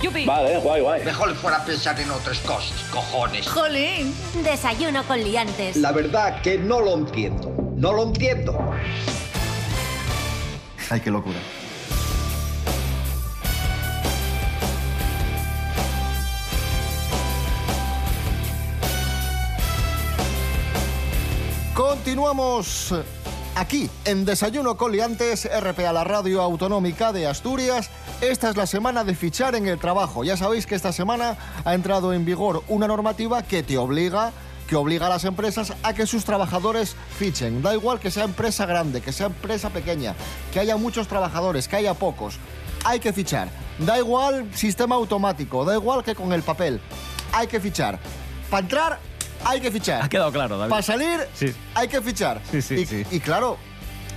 Mejor 1.05 1.35
fuera 1.35 1.57
a 1.57 1.65
pensar 1.65 1.97
en 2.01 2.11
otras 2.11 2.39
cosas, 2.39 2.83
cojones. 2.91 3.47
Jolín. 3.47 4.13
Desayuno 4.43 5.05
con 5.05 5.23
liantes. 5.23 5.77
La 5.77 5.93
verdad 5.93 6.41
que 6.41 6.57
no 6.57 6.81
lo 6.81 6.97
entiendo. 6.97 7.49
No 7.77 7.93
lo 7.93 8.03
entiendo. 8.03 8.75
Ay, 10.89 10.99
qué 10.99 11.11
locura. 11.11 11.39
Continuamos 21.77 22.91
aquí 23.53 23.87
en 24.03 24.25
Desayuno 24.25 24.77
con 24.77 24.91
Liantes, 24.91 25.47
RPA, 25.47 25.93
la 25.93 26.03
radio 26.03 26.41
autonómica 26.41 27.13
de 27.13 27.27
Asturias. 27.27 27.91
Esta 28.19 28.49
es 28.49 28.57
la 28.57 28.65
semana 28.65 29.03
de 29.03 29.13
fichar 29.13 29.53
en 29.53 29.67
el 29.67 29.77
trabajo. 29.77 30.23
Ya 30.23 30.35
sabéis 30.37 30.65
que 30.65 30.73
esta 30.73 30.91
semana 30.91 31.37
ha 31.63 31.75
entrado 31.75 32.13
en 32.13 32.25
vigor 32.25 32.63
una 32.67 32.87
normativa 32.87 33.43
que 33.43 33.61
te 33.61 33.77
obliga 33.77 34.31
que 34.67 34.75
obliga 34.75 35.05
a 35.05 35.09
las 35.09 35.23
empresas 35.23 35.71
a 35.83 35.93
que 35.93 36.07
sus 36.07 36.25
trabajadores 36.25 36.95
fichen. 37.19 37.61
Da 37.61 37.75
igual 37.75 37.99
que 37.99 38.09
sea 38.09 38.23
empresa 38.23 38.65
grande, 38.65 38.99
que 38.99 39.13
sea 39.13 39.27
empresa 39.27 39.69
pequeña, 39.69 40.15
que 40.51 40.59
haya 40.59 40.77
muchos 40.77 41.07
trabajadores, 41.07 41.67
que 41.67 41.75
haya 41.75 41.93
pocos. 41.93 42.39
Hay 42.85 42.99
que 42.99 43.13
fichar. 43.13 43.49
Da 43.77 43.99
igual 43.99 44.49
sistema 44.55 44.95
automático, 44.95 45.63
da 45.63 45.75
igual 45.75 46.03
que 46.03 46.15
con 46.15 46.33
el 46.33 46.41
papel. 46.41 46.81
Hay 47.31 47.45
que 47.45 47.59
fichar. 47.59 47.99
Para 48.49 48.63
entrar, 48.63 48.99
hay 49.45 49.61
que 49.61 49.71
fichar. 49.71 50.03
Ha 50.03 50.09
quedado 50.09 50.31
claro, 50.31 50.57
David. 50.57 50.69
Para 50.71 50.81
salir, 50.81 51.19
Sí. 51.33 51.53
hay 51.75 51.87
que 51.87 52.01
fichar. 52.01 52.41
Sí, 52.51 52.61
sí, 52.61 52.75
y, 52.75 52.85
sí. 52.85 53.05
y 53.11 53.19
claro, 53.19 53.57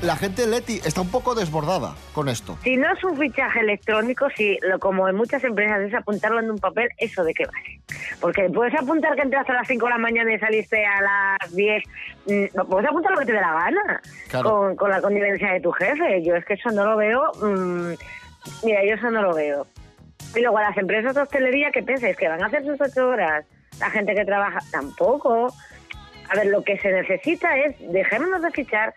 la 0.03 0.17
gente 0.17 0.47
Leti 0.47 0.81
está 0.85 1.03
un 1.03 1.11
poco 1.11 1.35
desbordada 1.35 1.95
con 2.15 2.29
esto. 2.29 2.57
Si 2.65 2.77
no 2.77 2.91
es 2.93 3.05
un 3.05 3.19
fichaje 3.19 3.61
electrónico, 3.61 4.29
si 4.37 4.59
lo, 4.63 4.79
como 4.79 5.09
en 5.09 5.17
muchas 5.17 5.45
empresas 5.45 5.81
es 5.81 5.93
apuntarlo 5.95 6.41
en 6.41 6.51
un 6.51 6.59
papel, 6.59 6.89
¿eso 6.97 7.23
de 7.23 7.35
qué 7.35 7.45
vale? 7.45 7.81
Porque 8.21 8.49
puedes 8.49 8.75
apuntar 8.75 9.15
que 9.15 9.23
entraste 9.23 9.53
a 9.53 9.57
las 9.57 9.69
5 9.69 9.85
de 9.87 9.91
la 9.91 9.99
mañana 9.99 10.33
y 10.35 10.39
saliste 10.39 10.85
a 10.87 11.01
las 11.03 11.55
10. 11.55 11.83
mm, 12.27 12.45
no, 12.57 12.65
puedes 12.67 12.89
apuntar 12.89 13.13
lo 13.13 13.19
que 13.19 13.27
te 13.27 13.33
dé 13.33 13.41
la 13.41 13.53
gana 13.53 14.01
Claro. 14.29 14.51
con, 14.51 14.77
con 14.77 14.91
la 14.91 15.03
connivencia 15.03 15.53
de 15.53 15.61
tu 15.61 15.71
jefe. 15.73 16.23
Yo 16.25 16.35
es 16.35 16.45
que 16.47 16.55
eso 16.55 16.71
no 16.71 16.85
lo 16.87 16.97
veo. 16.97 17.31
mm, 17.43 17.93
mira, 18.65 18.81
yo 18.87 18.95
eso 18.95 19.11
no 19.11 19.21
lo 19.23 19.35
veo. 19.35 19.67
Y 20.35 20.41
luego 20.41 20.59
a 20.59 20.63
las 20.63 20.77
empresas 20.79 21.15
de 21.15 21.23
hostelería, 21.23 21.71
¿qué 21.73 21.83
pensáis? 21.83 22.17
¿Que 22.17 22.29
van 22.29 22.43
a 22.43 22.47
hacer 22.47 22.65
sus 22.65 22.81
ocho 22.81 23.09
horas? 23.09 23.45
La 23.81 23.91
gente 23.91 24.15
que 24.15 24.25
trabaja 24.25 24.61
tampoco. 24.71 25.53
A 26.29 26.37
ver, 26.37 26.47
lo 26.47 26.63
que 26.63 26.79
se 26.79 26.93
necesita 26.93 27.57
es, 27.57 27.75
dejémonos 27.93 28.43
de 28.43 28.51
fichar. 28.53 28.95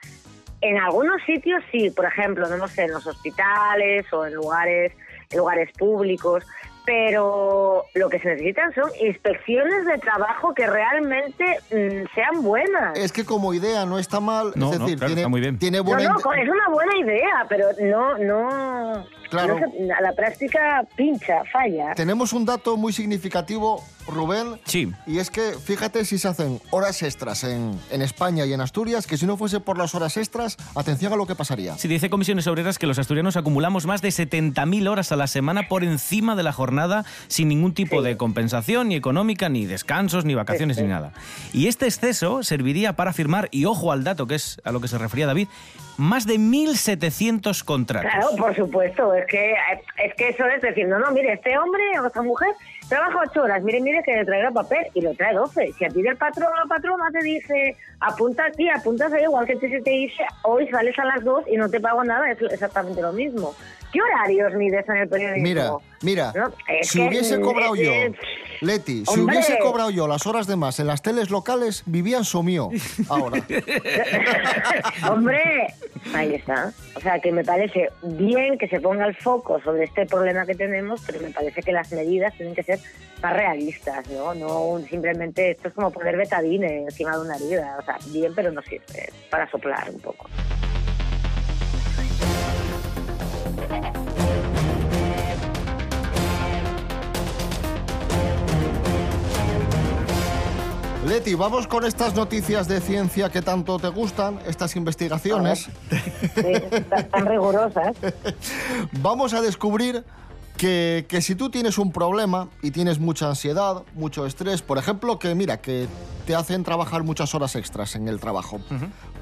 En 0.61 0.77
algunos 0.77 1.21
sitios 1.23 1.63
sí, 1.71 1.89
por 1.89 2.05
ejemplo, 2.05 2.47
no 2.55 2.67
sé, 2.67 2.83
en 2.83 2.91
los 2.91 3.05
hospitales 3.07 4.05
o 4.13 4.25
en 4.25 4.35
lugares, 4.35 4.93
en 5.31 5.37
lugares 5.39 5.69
públicos, 5.77 6.45
pero 6.85 7.85
lo 7.93 8.09
que 8.09 8.19
se 8.19 8.29
necesitan 8.29 8.73
son 8.73 8.89
inspecciones 9.01 9.85
de 9.85 9.97
trabajo 9.99 10.53
que 10.53 10.67
realmente 10.67 11.43
mm, 11.71 12.13
sean 12.13 12.43
buenas. 12.43 12.97
Es 12.97 13.11
que 13.11 13.25
como 13.25 13.53
idea 13.53 13.85
no 13.85 13.99
está 13.99 14.19
mal, 14.19 14.51
No, 14.55 14.71
es 14.73 14.79
no, 14.79 14.85
decir, 14.85 14.97
claro, 14.99 15.09
tiene, 15.09 15.21
está 15.21 15.29
muy 15.29 15.41
bien. 15.41 15.57
tiene 15.59 15.77
No, 15.79 15.83
buena 15.83 16.09
no, 16.09 16.15
inte- 16.17 16.41
es 16.43 16.49
una 16.49 16.69
buena 16.69 16.97
idea, 16.97 17.45
pero 17.49 17.67
no, 17.81 18.17
no, 18.17 19.05
Claro. 19.29 19.59
no 19.59 19.71
se- 19.71 19.93
a 19.93 20.01
la 20.01 20.13
práctica 20.13 20.85
pincha, 20.95 21.43
falla. 21.51 21.93
Tenemos 21.95 22.33
un 22.33 22.45
dato 22.45 22.77
muy 22.77 22.93
significativo, 22.93 23.83
Rubén. 24.07 24.59
Sí. 24.65 24.91
Y 25.07 25.19
es 25.19 25.31
que 25.31 25.53
fíjate 25.53 26.03
si 26.05 26.17
se 26.17 26.27
hacen 26.27 26.59
horas 26.71 27.01
extras 27.03 27.43
en, 27.45 27.79
en 27.89 28.01
España 28.01 28.45
y 28.45 28.51
en 28.53 28.59
Asturias, 28.61 29.07
que 29.07 29.15
si 29.17 29.25
no 29.25 29.37
fuese 29.37 29.59
por 29.61 29.77
las 29.77 29.95
horas 29.95 30.17
extras, 30.17 30.57
atención 30.75 31.13
a 31.13 31.15
lo 31.15 31.25
que 31.25 31.35
pasaría. 31.35 31.77
Sí, 31.77 31.87
dice 31.87 32.09
Comisiones 32.09 32.45
Obreras 32.47 32.77
que 32.77 32.85
los 32.85 32.99
asturianos 32.99 33.37
acumulamos 33.37 33.85
más 33.85 34.01
de 34.01 34.09
70.000 34.09 34.87
horas 34.89 35.11
a 35.11 35.15
la 35.15 35.27
semana 35.27 35.67
por 35.69 35.83
encima 35.85 36.35
de 36.35 36.43
la 36.43 36.51
jornada 36.51 36.72
sin 37.27 37.47
ningún 37.47 37.73
tipo 37.73 38.01
de 38.01 38.17
compensación, 38.17 38.89
ni 38.89 38.95
económica, 38.95 39.49
ni 39.49 39.65
descansos, 39.65 40.25
ni 40.25 40.35
vacaciones, 40.35 40.81
ni 40.81 40.87
nada. 40.87 41.11
Y 41.53 41.67
este 41.67 41.85
exceso 41.85 42.43
serviría 42.43 42.93
para 42.93 43.13
firmar, 43.13 43.49
y 43.51 43.65
ojo 43.65 43.91
al 43.91 44.03
dato 44.03 44.27
que 44.27 44.35
es 44.35 44.61
a 44.63 44.71
lo 44.71 44.81
que 44.81 44.87
se 44.87 44.97
refería 44.97 45.27
David, 45.27 45.47
más 45.97 46.25
de 46.25 46.35
1.700 46.35 47.63
contratos. 47.63 48.11
Claro, 48.11 48.35
por 48.35 48.55
supuesto, 48.55 49.13
es 49.13 49.25
que 49.27 49.53
es 50.03 50.13
que 50.15 50.29
eso 50.29 50.45
es 50.45 50.61
decir, 50.61 50.87
no, 50.87 50.99
no, 50.99 51.11
mire, 51.11 51.33
este 51.33 51.57
hombre 51.57 51.83
o 52.01 52.07
esta 52.07 52.21
mujer 52.21 52.49
trabaja 52.89 53.19
ocho 53.29 53.43
horas, 53.43 53.63
mire, 53.63 53.81
mire 53.81 54.01
que 54.03 54.15
le 54.15 54.25
traiga 54.25 54.51
papel 54.51 54.85
y 54.93 55.01
lo 55.01 55.13
trae 55.13 55.33
doce. 55.33 55.71
Si 55.77 55.85
a 55.85 55.89
ti 55.89 56.05
el 56.05 56.17
patrón 56.17 56.49
o 56.51 56.55
la 56.55 56.65
patrona 56.65 57.05
te 57.11 57.23
dice, 57.23 57.77
apunta 57.99 58.45
aquí, 58.45 58.69
apuntas 58.69 59.11
ahí, 59.13 59.23
igual 59.23 59.45
que 59.45 59.55
te, 59.55 59.69
se 59.69 59.81
te 59.81 59.89
dice, 59.89 60.23
hoy 60.43 60.67
sales 60.69 60.97
a 60.97 61.05
las 61.05 61.23
dos 61.23 61.43
y 61.47 61.57
no 61.57 61.69
te 61.69 61.79
pago 61.79 62.03
nada, 62.03 62.31
es 62.31 62.41
exactamente 62.41 63.01
lo 63.01 63.13
mismo. 63.13 63.55
¿Qué 63.93 63.99
horarios 64.01 64.53
mides 64.55 64.89
en 64.89 64.97
el 64.97 65.07
periodismo? 65.07 65.43
Mira, 65.43 65.71
mira, 66.01 66.33
No, 66.35 66.51
si 66.81 66.97
que, 66.99 67.07
hubiese 67.07 67.39
cobrado 67.39 67.75
yo, 67.75 67.91
Leti, 68.61 69.05
si 69.05 69.19
hombre. 69.19 69.35
hubiese 69.37 69.59
cobrado 69.59 69.91
yo 69.91 70.07
las 70.07 70.25
horas 70.25 70.47
de 70.47 70.55
más 70.55 70.79
en 70.79 70.87
las 70.87 71.01
teles 71.03 71.29
locales, 71.29 71.83
vivían 71.85 72.25
somío 72.25 72.69
ahora. 73.09 73.43
Hombre, 75.09 75.67
ahí 76.13 76.35
está. 76.35 76.71
O 76.95 76.99
sea, 77.01 77.19
que 77.19 77.31
me 77.31 77.43
parece 77.43 77.89
bien 78.01 78.57
que 78.57 78.67
se 78.67 78.79
ponga 78.79 79.05
el 79.05 79.15
foco 79.15 79.61
sobre 79.61 79.83
este 79.85 80.05
problema 80.05 80.45
que 80.45 80.55
tenemos, 80.55 81.01
pero 81.05 81.19
me 81.21 81.29
parece 81.29 81.61
que 81.61 81.71
las 81.71 81.91
medidas 81.91 82.33
tienen 82.35 82.55
que 82.55 82.63
ser 82.63 82.79
más 83.21 83.33
realistas, 83.33 84.07
¿no? 84.09 84.33
No 84.33 84.65
un- 84.65 84.87
simplemente 84.87 85.51
esto 85.51 85.67
es 85.67 85.73
como 85.73 85.91
poner 85.91 86.17
betadine 86.17 86.83
encima 86.83 87.15
de 87.17 87.21
una 87.21 87.35
herida. 87.35 87.77
O 87.79 87.83
sea, 87.85 87.97
bien, 88.11 88.33
pero 88.35 88.51
no 88.51 88.61
sirve. 88.63 89.11
para 89.29 89.49
soplar 89.49 89.89
un 89.89 89.99
poco. 89.99 90.29
Vamos 101.31 101.67
con 101.67 101.85
estas 101.85 102.13
noticias 102.15 102.67
de 102.67 102.79
ciencia 102.81 103.29
que 103.29 103.41
tanto 103.41 103.79
te 103.79 103.87
gustan, 103.87 104.39
estas 104.45 104.75
investigaciones. 104.75 105.69
Sí, 105.89 106.81
tan- 107.11 107.25
rigurosas. 107.25 107.95
Vamos 109.01 109.33
a 109.33 109.41
descubrir 109.41 110.03
que, 110.57 111.05
que 111.07 111.21
si 111.21 111.33
tú 111.35 111.49
tienes 111.49 111.77
un 111.77 111.91
problema 111.91 112.49
y 112.61 112.71
tienes 112.71 112.99
mucha 112.99 113.27
ansiedad, 113.29 113.83
mucho 113.95 114.25
estrés, 114.25 114.61
por 114.61 114.77
ejemplo, 114.77 115.17
que 115.17 115.33
mira, 115.33 115.57
que 115.61 115.87
te 116.27 116.35
hacen 116.35 116.63
trabajar 116.63 117.03
muchas 117.03 117.33
horas 117.33 117.55
extras 117.55 117.95
en 117.95 118.07
el 118.07 118.19
trabajo, 118.19 118.59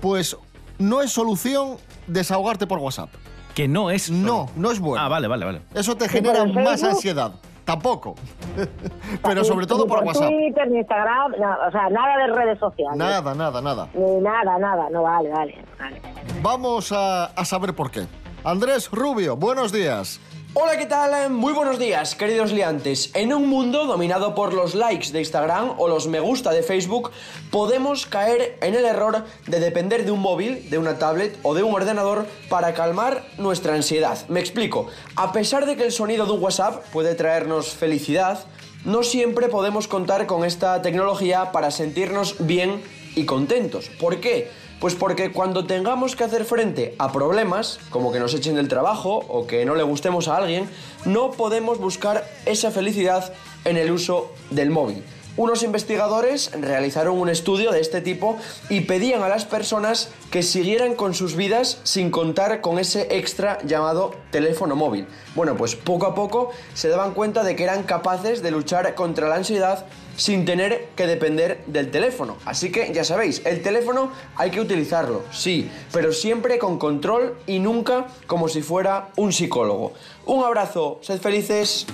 pues 0.01 0.35
no 0.79 1.01
es 1.01 1.11
solución 1.11 1.77
desahogarte 2.07 2.67
por 2.67 2.79
WhatsApp. 2.79 3.09
Que 3.55 3.67
no 3.67 3.91
es... 3.91 4.09
No, 4.09 4.49
no 4.55 4.71
es 4.71 4.79
bueno. 4.79 5.03
Ah, 5.03 5.07
vale, 5.07 5.27
vale, 5.27 5.45
vale. 5.45 5.61
Eso 5.73 5.95
te 5.95 6.05
¿Y 6.05 6.09
genera 6.09 6.45
más 6.45 6.83
ansiedad. 6.83 7.33
Tampoco. 7.71 8.15
Pero 9.23 9.45
sobre 9.45 9.65
todo 9.65 9.87
por 9.87 10.03
WhatsApp. 10.03 10.27
Twitter, 10.27 10.69
ni 10.69 10.79
Instagram, 10.79 11.31
no, 11.39 11.55
o 11.67 11.71
sea, 11.71 11.89
nada 11.89 12.17
de 12.17 12.33
redes 12.33 12.59
sociales. 12.59 12.97
Nada, 12.97 13.33
nada, 13.33 13.61
nada. 13.61 13.87
Ni 13.93 14.19
nada, 14.19 14.57
nada. 14.57 14.89
No, 14.89 15.03
vale, 15.03 15.29
vale. 15.29 15.63
vale. 15.79 16.01
Vamos 16.41 16.91
a, 16.91 17.27
a 17.27 17.45
saber 17.45 17.73
por 17.73 17.89
qué. 17.89 18.07
Andrés 18.43 18.91
Rubio, 18.91 19.37
buenos 19.37 19.71
días. 19.71 20.19
Hola, 20.53 20.75
¿qué 20.77 20.85
tal? 20.85 21.29
Muy 21.29 21.53
buenos 21.53 21.79
días, 21.79 22.13
queridos 22.13 22.51
liantes. 22.51 23.11
En 23.13 23.33
un 23.33 23.47
mundo 23.47 23.85
dominado 23.85 24.35
por 24.35 24.53
los 24.53 24.75
likes 24.75 25.13
de 25.13 25.19
Instagram 25.19 25.75
o 25.77 25.87
los 25.87 26.07
me 26.07 26.19
gusta 26.19 26.51
de 26.51 26.61
Facebook, 26.61 27.11
podemos 27.51 28.05
caer 28.05 28.57
en 28.61 28.75
el 28.75 28.83
error 28.83 29.23
de 29.47 29.59
depender 29.61 30.03
de 30.03 30.11
un 30.11 30.19
móvil, 30.19 30.69
de 30.69 30.77
una 30.77 30.99
tablet 30.99 31.39
o 31.43 31.53
de 31.53 31.63
un 31.63 31.73
ordenador 31.73 32.25
para 32.49 32.73
calmar 32.73 33.23
nuestra 33.37 33.75
ansiedad. 33.75 34.27
Me 34.27 34.41
explico. 34.41 34.87
A 35.15 35.31
pesar 35.31 35.65
de 35.65 35.77
que 35.77 35.85
el 35.85 35.93
sonido 35.93 36.25
de 36.25 36.33
un 36.33 36.43
WhatsApp 36.43 36.83
puede 36.91 37.15
traernos 37.15 37.69
felicidad, 37.69 38.43
no 38.83 39.03
siempre 39.03 39.47
podemos 39.47 39.87
contar 39.87 40.25
con 40.25 40.43
esta 40.43 40.81
tecnología 40.81 41.53
para 41.53 41.71
sentirnos 41.71 42.45
bien 42.45 42.83
y 43.15 43.23
contentos. 43.23 43.89
¿Por 44.01 44.19
qué? 44.19 44.51
Pues 44.81 44.95
porque 44.95 45.31
cuando 45.31 45.67
tengamos 45.67 46.15
que 46.15 46.23
hacer 46.23 46.43
frente 46.43 46.95
a 46.97 47.11
problemas, 47.11 47.79
como 47.91 48.11
que 48.11 48.19
nos 48.19 48.33
echen 48.33 48.55
del 48.55 48.67
trabajo 48.67 49.23
o 49.27 49.45
que 49.45 49.63
no 49.63 49.75
le 49.75 49.83
gustemos 49.83 50.27
a 50.27 50.37
alguien, 50.37 50.67
no 51.05 51.29
podemos 51.29 51.77
buscar 51.77 52.27
esa 52.47 52.71
felicidad 52.71 53.31
en 53.63 53.77
el 53.77 53.91
uso 53.91 54.33
del 54.49 54.71
móvil. 54.71 55.03
Unos 55.37 55.61
investigadores 55.61 56.49
realizaron 56.59 57.19
un 57.19 57.29
estudio 57.29 57.71
de 57.71 57.79
este 57.79 58.01
tipo 58.01 58.37
y 58.69 58.81
pedían 58.81 59.21
a 59.21 59.29
las 59.29 59.45
personas 59.45 60.09
que 60.31 60.41
siguieran 60.41 60.95
con 60.95 61.13
sus 61.13 61.35
vidas 61.35 61.79
sin 61.83 62.09
contar 62.09 62.59
con 62.61 62.79
ese 62.79 63.15
extra 63.15 63.59
llamado 63.63 64.15
teléfono 64.31 64.75
móvil. 64.75 65.05
Bueno, 65.35 65.55
pues 65.55 65.75
poco 65.75 66.07
a 66.07 66.15
poco 66.15 66.49
se 66.73 66.89
daban 66.89 67.13
cuenta 67.13 67.43
de 67.43 67.55
que 67.55 67.63
eran 67.63 67.83
capaces 67.83 68.41
de 68.41 68.49
luchar 68.49 68.95
contra 68.95 69.29
la 69.29 69.35
ansiedad 69.35 69.85
sin 70.21 70.45
tener 70.45 70.89
que 70.95 71.07
depender 71.07 71.63
del 71.65 71.89
teléfono. 71.89 72.37
Así 72.45 72.71
que 72.71 72.93
ya 72.93 73.03
sabéis, 73.03 73.41
el 73.43 73.63
teléfono 73.63 74.11
hay 74.35 74.51
que 74.51 74.61
utilizarlo, 74.61 75.23
sí, 75.31 75.67
pero 75.91 76.13
siempre 76.13 76.59
con 76.59 76.77
control 76.77 77.39
y 77.47 77.57
nunca 77.57 78.05
como 78.27 78.47
si 78.47 78.61
fuera 78.61 79.09
un 79.15 79.33
psicólogo. 79.33 79.93
Un 80.27 80.43
abrazo, 80.43 80.99
sed 81.01 81.19
felices. 81.19 81.87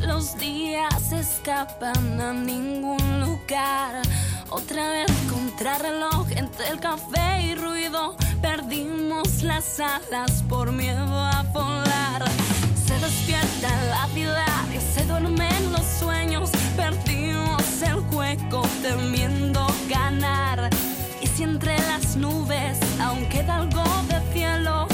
Los 0.00 0.36
días 0.38 1.12
escapan 1.12 2.20
a 2.20 2.32
ningún 2.32 3.20
lugar. 3.20 4.02
Otra 4.50 4.88
vez 4.88 5.06
contrarreloj 5.30 6.26
entre 6.32 6.68
el 6.68 6.80
café 6.80 7.42
y 7.42 7.54
ruido. 7.54 8.16
Perdimos 8.42 9.44
las 9.44 9.78
alas 9.78 10.42
por 10.48 10.72
miedo 10.72 11.16
a 11.16 11.42
volar. 11.54 12.24
Se 12.84 12.98
despierta 12.98 13.68
la 13.88 14.08
ciudad 14.08 14.64
y 14.74 14.80
se 14.80 15.04
duermen 15.06 15.72
los 15.72 15.84
sueños. 16.00 16.50
Perdimos 16.76 17.82
el 17.82 18.00
juego 18.10 18.62
temiendo 18.82 19.64
ganar. 19.88 20.70
Y 21.22 21.28
si 21.28 21.44
entre 21.44 21.78
las 21.86 22.16
nubes 22.16 22.78
aún 23.00 23.24
queda 23.28 23.58
algo 23.58 23.84
de 24.08 24.20
cielo, 24.32 24.88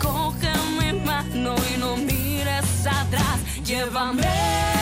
coge 0.00 0.52
mi 0.78 0.92
mano 1.00 1.56
y 1.74 1.78
no 1.78 1.96
mires 1.96 2.86
atrás. 2.86 3.25
Llévame 3.66 4.75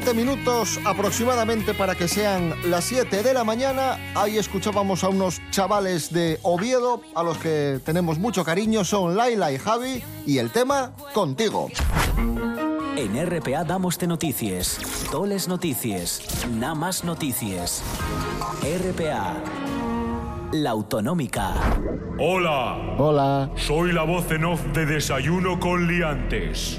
7 0.00 0.14
minutos 0.14 0.78
aproximadamente 0.84 1.74
para 1.74 1.96
que 1.96 2.06
sean 2.06 2.54
las 2.70 2.84
7 2.84 3.24
de 3.24 3.34
la 3.34 3.42
mañana. 3.42 3.98
Ahí 4.14 4.38
escuchábamos 4.38 5.02
a 5.02 5.08
unos 5.08 5.40
chavales 5.50 6.12
de 6.12 6.38
Oviedo 6.44 7.02
a 7.16 7.24
los 7.24 7.36
que 7.38 7.80
tenemos 7.84 8.16
mucho 8.16 8.44
cariño. 8.44 8.84
Son 8.84 9.16
Laila 9.16 9.50
y 9.50 9.58
Javi 9.58 10.00
y 10.24 10.38
el 10.38 10.52
tema 10.52 10.92
Contigo. 11.12 11.68
En 12.96 13.26
RPA 13.26 13.64
damoste 13.64 14.06
noticias, 14.06 14.78
toles 15.10 15.48
noticias, 15.48 16.46
nada 16.48 16.76
más 16.76 17.02
noticias. 17.02 17.82
RPA, 18.62 19.34
la 20.52 20.70
autonómica. 20.70 21.54
Hola. 22.20 22.94
Hola. 22.98 23.50
Soy 23.56 23.90
la 23.92 24.04
voz 24.04 24.30
en 24.30 24.44
off 24.44 24.64
de 24.72 24.86
Desayuno 24.86 25.58
con 25.58 25.88
Liantes. 25.88 26.78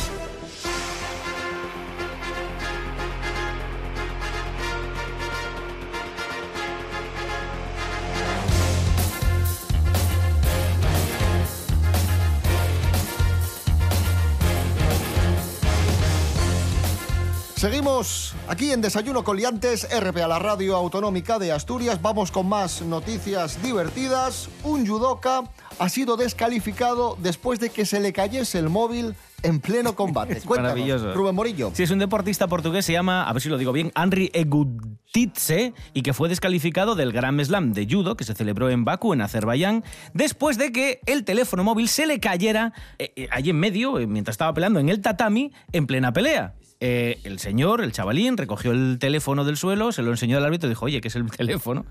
Seguimos 18.01 18.35
aquí 18.47 18.71
en 18.71 18.81
Desayuno 18.81 19.23
con 19.23 19.37
Liantes, 19.37 19.87
RP 19.91 20.23
a 20.23 20.27
la 20.27 20.39
radio 20.39 20.75
autonómica 20.75 21.37
de 21.37 21.51
Asturias. 21.51 22.01
Vamos 22.01 22.31
con 22.31 22.49
más 22.49 22.81
noticias 22.81 23.61
divertidas. 23.61 24.49
Un 24.63 24.87
judoka 24.87 25.43
ha 25.77 25.89
sido 25.89 26.17
descalificado 26.17 27.15
después 27.21 27.59
de 27.59 27.69
que 27.69 27.85
se 27.85 27.99
le 27.99 28.11
cayese 28.11 28.57
el 28.57 28.69
móvil 28.69 29.13
en 29.43 29.59
pleno 29.59 29.95
combate. 29.95 30.37
Es 30.37 30.45
Cuéntanos, 30.45 30.79
maravilloso. 30.79 31.13
Rubén 31.13 31.35
Morillo. 31.35 31.71
Sí, 31.75 31.83
es 31.83 31.91
un 31.91 31.99
deportista 31.99 32.47
portugués, 32.47 32.85
se 32.85 32.93
llama, 32.93 33.23
a 33.23 33.33
ver 33.33 33.41
si 33.41 33.49
lo 33.49 33.59
digo 33.59 33.71
bien, 33.71 33.91
Henry 33.95 34.31
Egutitse, 34.33 35.73
y 35.93 36.01
que 36.01 36.13
fue 36.13 36.27
descalificado 36.27 36.95
del 36.95 37.11
Grand 37.11 37.39
Slam 37.43 37.73
de 37.73 37.87
judo 37.87 38.17
que 38.17 38.23
se 38.23 38.33
celebró 38.33 38.71
en 38.71 38.83
Bakú, 38.83 39.13
en 39.13 39.21
Azerbaiyán, 39.21 39.83
después 40.15 40.57
de 40.57 40.71
que 40.71 41.01
el 41.05 41.23
teléfono 41.23 41.63
móvil 41.63 41.87
se 41.87 42.07
le 42.07 42.19
cayera 42.19 42.73
eh, 42.97 43.13
eh, 43.15 43.27
allí 43.31 43.51
en 43.51 43.59
medio, 43.59 43.99
eh, 43.99 44.07
mientras 44.07 44.33
estaba 44.33 44.53
peleando 44.55 44.79
en 44.79 44.89
el 44.89 45.01
tatami, 45.01 45.51
en 45.71 45.85
plena 45.85 46.13
pelea. 46.13 46.55
Eh, 46.83 47.19
el 47.25 47.37
señor, 47.37 47.81
el 47.83 47.91
chavalín, 47.91 48.37
recogió 48.37 48.71
el 48.71 48.97
teléfono 48.97 49.45
del 49.45 49.55
suelo, 49.55 49.91
se 49.91 50.01
lo 50.01 50.09
enseñó 50.09 50.37
al 50.37 50.45
árbitro 50.45 50.65
y 50.67 50.71
dijo, 50.71 50.85
oye, 50.85 50.99
¿qué 50.99 51.09
es 51.09 51.15
el 51.15 51.29
teléfono? 51.37 51.85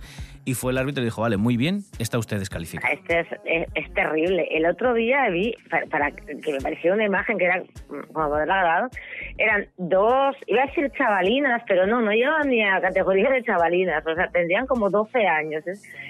Y 0.45 0.55
fue 0.55 0.73
el 0.73 0.79
árbitro 0.79 1.03
y 1.03 1.05
dijo, 1.05 1.23
vale, 1.23 1.37
muy 1.37 1.57
bien, 1.57 1.83
está 2.01 2.19
usted 2.19 2.41
descalificado. 2.41 2.93
Este 2.93 3.21
es, 3.21 3.27
es, 3.45 3.69
es 3.77 3.95
terrible. 3.95 4.49
El 4.51 4.67
otro 4.67 4.93
día 4.95 5.29
vi, 5.29 5.55
para, 5.91 6.11
que 6.11 6.53
me 6.53 6.61
pareció 6.61 6.95
una 6.95 7.05
imagen 7.05 7.39
que 7.39 7.45
era 7.45 7.59
mm, 7.61 8.13
como 8.13 8.31
poderla 8.31 8.57
grabar, 8.57 8.91
eran 9.39 9.69
dos, 9.79 10.35
iba 10.49 10.65
a 10.65 10.67
decir 10.67 10.91
chavalinas, 10.99 11.63
pero 11.69 11.87
no, 11.87 12.01
no 12.01 12.11
llegaban 12.11 12.49
ni 12.49 12.61
a 12.65 12.81
categoría 12.81 13.31
de 13.31 13.45
chavalinas, 13.45 14.05
o 14.05 14.15
sea, 14.17 14.29
tendrían 14.33 14.67
como 14.67 14.91
12 14.91 15.25
años. 15.25 15.63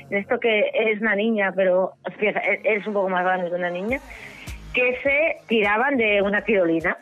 Esto 0.08 0.40
que 0.40 0.70
es 0.72 1.02
una 1.02 1.14
niña, 1.14 1.52
pero 1.54 1.92
es, 2.18 2.34
es 2.64 2.86
un 2.86 2.94
poco 2.94 3.10
más 3.10 3.24
grande 3.24 3.50
que 3.50 3.56
una 3.56 3.68
niña, 3.68 4.00
que 4.72 4.96
se 5.02 5.36
tiraban 5.48 5.98
de 5.98 6.22
una 6.22 6.40
tirolina. 6.42 6.96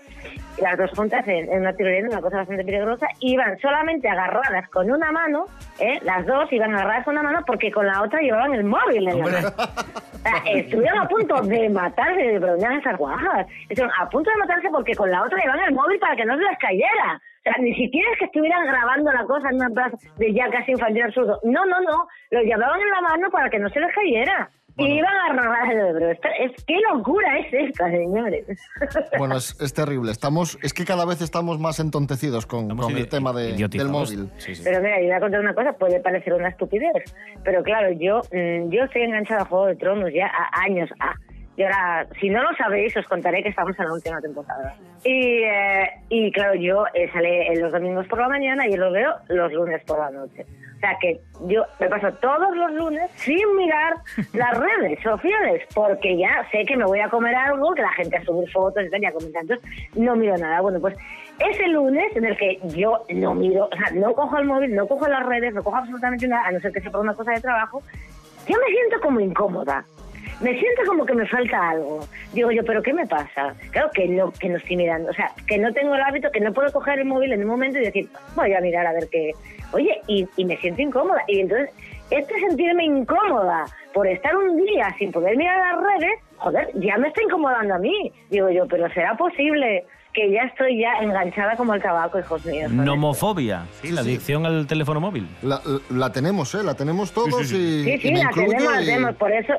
Las 0.61 0.77
dos 0.77 0.91
juntas 0.91 1.27
en, 1.29 1.51
en 1.53 1.61
una 1.61 1.73
tirolina, 1.73 2.09
una 2.09 2.21
cosa 2.21 2.39
bastante 2.39 2.65
peligrosa, 2.65 3.07
iban 3.21 3.57
solamente 3.59 4.09
agarradas 4.09 4.69
con 4.71 4.91
una 4.91 5.13
mano, 5.13 5.47
¿eh? 5.79 6.01
las 6.03 6.27
dos 6.27 6.53
iban 6.53 6.75
agarradas 6.75 7.05
con 7.05 7.15
una 7.15 7.23
mano 7.23 7.45
porque 7.47 7.71
con 7.71 7.87
la 7.87 8.03
otra 8.03 8.21
llevaban 8.21 8.55
el 8.55 8.65
móvil 8.65 9.09
en 9.09 9.19
la 9.19 9.25
mano. 9.25 9.49
O 10.19 10.21
sea, 10.21 10.43
estuvieron 10.53 10.99
a 10.99 11.09
punto 11.09 11.41
de 11.43 11.69
matarse, 11.69 12.21
de 12.21 12.41
preguntar 12.41 12.73
esas 12.73 12.97
guajas. 12.99 13.47
Estuvieron 13.69 13.93
a 14.01 14.09
punto 14.11 14.31
de 14.31 14.37
matarse 14.37 14.69
porque 14.71 14.95
con 14.95 15.11
la 15.11 15.23
otra 15.23 15.39
llevaban 15.39 15.65
el 15.69 15.75
móvil 15.75 15.99
para 16.01 16.17
que 16.17 16.25
no 16.25 16.37
se 16.37 16.43
les 16.43 16.59
cayera. 16.59 17.21
O 17.39 17.43
sea, 17.45 17.55
ni 17.61 17.75
siquiera 17.75 18.11
es 18.13 18.19
que 18.19 18.25
estuvieran 18.25 18.67
grabando 18.67 19.13
la 19.13 19.25
cosa 19.25 19.49
en 19.49 19.57
una 19.57 19.71
plaza 19.71 19.97
de 20.17 20.35
ya 20.35 20.51
casi 20.51 20.73
infantil 20.73 21.05
absurdo. 21.05 21.39
No, 21.45 21.65
no, 21.67 21.81
no. 21.81 22.09
Lo 22.31 22.43
llevaban 22.43 22.81
en 22.81 22.91
la 22.91 23.01
mano 23.01 23.31
para 23.31 23.49
que 23.49 23.59
no 23.59 23.69
se 23.69 23.81
les 23.81 23.95
cayera. 23.95 24.51
Y 24.79 24.99
iban 24.99 25.13
a 25.13 25.33
robar 25.43 25.73
el 25.73 25.79
Ebro. 25.89 26.11
Esto- 26.11 26.29
es, 26.41 26.65
¿Qué 26.65 26.77
locura 26.93 27.39
es 27.39 27.53
esta, 27.53 27.91
señores? 27.91 28.45
Bueno, 29.19 29.37
es, 29.37 29.61
es 29.61 29.75
terrible. 29.75 30.13
Estamos, 30.13 30.59
es 30.63 30.73
que 30.73 30.85
cada 30.85 31.05
vez 31.05 31.21
estamos 31.21 31.59
más 31.59 31.81
entontecidos 31.81 32.47
con, 32.47 32.69
con 32.77 32.97
el 32.97 33.09
tema 33.09 33.33
de- 33.33 33.53
del 33.69 33.89
móvil. 33.89 34.31
Pero 34.65 34.81
mira, 34.81 34.99
yo 35.01 35.07
voy 35.07 35.13
a 35.13 35.21
contar 35.21 35.41
una 35.41 35.55
cosa, 35.55 35.73
puede 35.73 36.01
parecer 36.01 36.33
una 36.33 36.49
estupidez, 36.49 36.93
pero 37.45 37.63
claro, 37.63 37.91
yo 37.93 38.21
mm, 38.33 38.71
yo 38.71 38.85
estoy 38.85 39.03
enganchada 39.03 39.43
a 39.43 39.45
Juego 39.47 39.67
de 39.67 39.77
Tronos 39.77 40.13
ya 40.15 40.27
a 40.27 40.63
años 40.63 40.89
A. 41.01 41.13
Y 41.57 41.65
ahora, 41.65 42.07
si 42.21 42.31
no 42.31 42.41
lo 42.41 42.57
sabéis, 42.57 42.97
os 42.97 43.05
contaré 43.07 43.43
que 43.43 43.49
estamos 43.49 43.77
en 43.81 43.87
la 43.87 43.93
última 43.93 44.21
temporada. 44.21 44.77
Y, 45.03 45.43
eh, 45.43 45.91
y 46.09 46.31
claro, 46.31 46.55
yo 46.55 46.85
eh, 46.95 47.11
sale 47.13 47.53
los 47.57 47.73
domingos 47.73 48.07
por 48.07 48.21
la 48.21 48.29
mañana 48.29 48.69
y 48.69 48.77
lo 48.77 48.93
veo 48.93 49.13
los 49.27 49.53
lunes 49.53 49.83
por 49.85 49.99
la 49.99 50.09
noche. 50.11 50.47
O 50.79 50.81
sea 50.81 50.97
que 51.01 51.21
yo 51.49 51.65
me 51.81 51.89
paso 51.89 52.13
todos 52.21 52.57
los 52.57 52.73
lunes 52.73 53.11
sin 53.17 53.57
mirar 53.57 53.95
las 54.33 54.57
redes 54.57 55.01
sociales, 55.03 55.65
porque 55.75 56.17
ya 56.17 56.47
sé 56.53 56.65
que 56.65 56.77
me 56.77 56.85
voy 56.85 57.01
a 57.01 57.09
comer 57.09 57.35
algo, 57.35 57.75
que 57.75 57.83
la 57.83 57.93
gente 57.95 58.17
a 58.17 58.25
subir 58.25 58.49
fotos 58.53 58.85
y 58.87 58.91
tal, 58.91 59.03
y 59.03 59.07
a 59.07 59.13
comentar. 59.13 59.43
Entonces, 59.43 59.69
no 59.97 60.15
miro 60.15 60.37
nada. 60.37 60.61
Bueno, 60.61 60.81
pues 60.81 60.97
ese 61.41 61.67
lunes 61.67 62.15
en 62.15 62.27
el 62.27 62.37
que 62.37 62.61
yo 62.77 63.05
no 63.11 63.35
miro, 63.35 63.69
o 63.73 63.77
sea, 63.77 63.91
no 63.93 64.13
cojo 64.13 64.39
el 64.39 64.45
móvil, 64.45 64.73
no 64.73 64.87
cojo 64.87 65.09
las 65.09 65.27
redes, 65.27 65.53
no 65.53 65.65
cojo 65.65 65.77
absolutamente 65.77 66.29
nada, 66.29 66.47
a 66.47 66.53
no 66.53 66.61
ser 66.61 66.73
que 66.73 66.81
sea 66.81 66.93
por 66.93 67.01
una 67.01 67.15
cosa 67.15 67.33
de 67.33 67.41
trabajo, 67.41 67.83
yo 68.47 68.57
me 68.57 68.73
siento 68.73 69.01
como 69.03 69.19
incómoda. 69.19 69.85
Me 70.41 70.51
siento 70.53 70.83
como 70.87 71.05
que 71.05 71.15
me 71.15 71.27
falta 71.27 71.71
algo. 71.71 72.01
Digo 72.33 72.51
yo, 72.53 72.63
¿pero 72.65 72.81
qué 72.83 72.93
me 72.93 73.07
pasa? 73.07 73.55
Claro 73.73 73.91
que 73.93 74.07
no, 74.07 74.31
que 74.33 74.49
no 74.49 74.59
estoy 74.59 74.77
mirando. 74.77 75.11
O 75.11 75.13
sea, 75.13 75.33
que 75.47 75.59
no 75.59 75.73
tengo 75.73 75.95
el 75.95 76.01
hábito, 76.03 76.31
que 76.31 76.41
no 76.41 76.53
puedo 76.53 76.71
coger 76.73 77.01
el 77.01 77.07
móvil 77.07 77.33
en 77.33 77.41
un 77.43 77.49
momento 77.49 77.79
y 77.79 77.85
decir, 77.85 78.09
voy 78.37 78.53
a 78.55 78.61
mirar 78.61 78.87
a 78.87 78.93
ver 78.93 79.09
qué. 79.11 79.33
Oye, 79.73 80.01
y, 80.07 80.27
y 80.37 80.45
me 80.45 80.57
siento 80.59 80.81
incómoda. 80.83 81.23
Y 81.27 81.41
entonces, 81.41 81.71
este 82.11 82.39
sentirme 82.41 82.85
incómoda 82.85 83.65
por 83.93 84.07
estar 84.07 84.37
un 84.37 84.57
día 84.65 84.95
sin 84.99 85.11
poder 85.11 85.37
mirar 85.37 85.59
las 85.59 85.83
redes, 85.83 86.19
joder, 86.37 86.69
ya 86.75 86.97
me 86.99 87.09
está 87.09 87.23
incomodando 87.23 87.75
a 87.75 87.79
mí. 87.79 88.13
Digo 88.31 88.49
yo, 88.51 88.67
¿pero 88.69 88.89
será 88.95 89.17
posible 89.17 89.85
que 90.15 90.31
ya 90.31 90.43
estoy 90.43 90.81
ya 90.81 90.93
enganchada 91.03 91.57
como 91.57 91.75
el 91.75 91.83
tabaco, 91.83 92.19
hijos 92.19 92.45
míos? 92.47 92.71
Nomofobia, 92.71 93.67
sí, 93.83 93.91
la 93.91 94.03
adicción 94.03 94.47
al 94.47 94.67
teléfono 94.69 95.01
móvil. 95.01 95.29
La, 95.43 95.61
la 95.91 96.13
tenemos, 96.13 96.55
¿eh? 96.55 96.63
La 96.63 96.75
tenemos 96.75 97.13
todos 97.13 97.43
y, 97.53 97.85
Sí, 97.85 97.99
sí, 97.99 98.09
y 98.09 98.13
me 98.13 98.23
la 98.25 98.31
tenemos, 98.31 98.73
la 98.73 98.83
y- 98.83 98.87
tenemos. 98.87 99.15
Por 99.17 99.33
eso, 99.33 99.53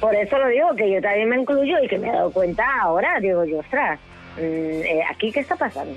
por 0.00 0.14
eso 0.14 0.38
lo 0.38 0.48
digo, 0.48 0.74
que 0.76 0.90
yo 0.92 1.00
también 1.00 1.28
me 1.28 1.40
incluyo 1.40 1.76
y 1.82 1.88
que 1.88 1.98
me 1.98 2.08
he 2.08 2.12
dado 2.12 2.30
cuenta 2.30 2.64
ahora. 2.82 3.18
Digo 3.20 3.44
yo, 3.44 3.58
ostras, 3.58 3.98
mm, 4.36 4.40
eh, 4.40 5.02
¿aquí 5.10 5.32
qué 5.32 5.40
está 5.40 5.56
pasando? 5.56 5.94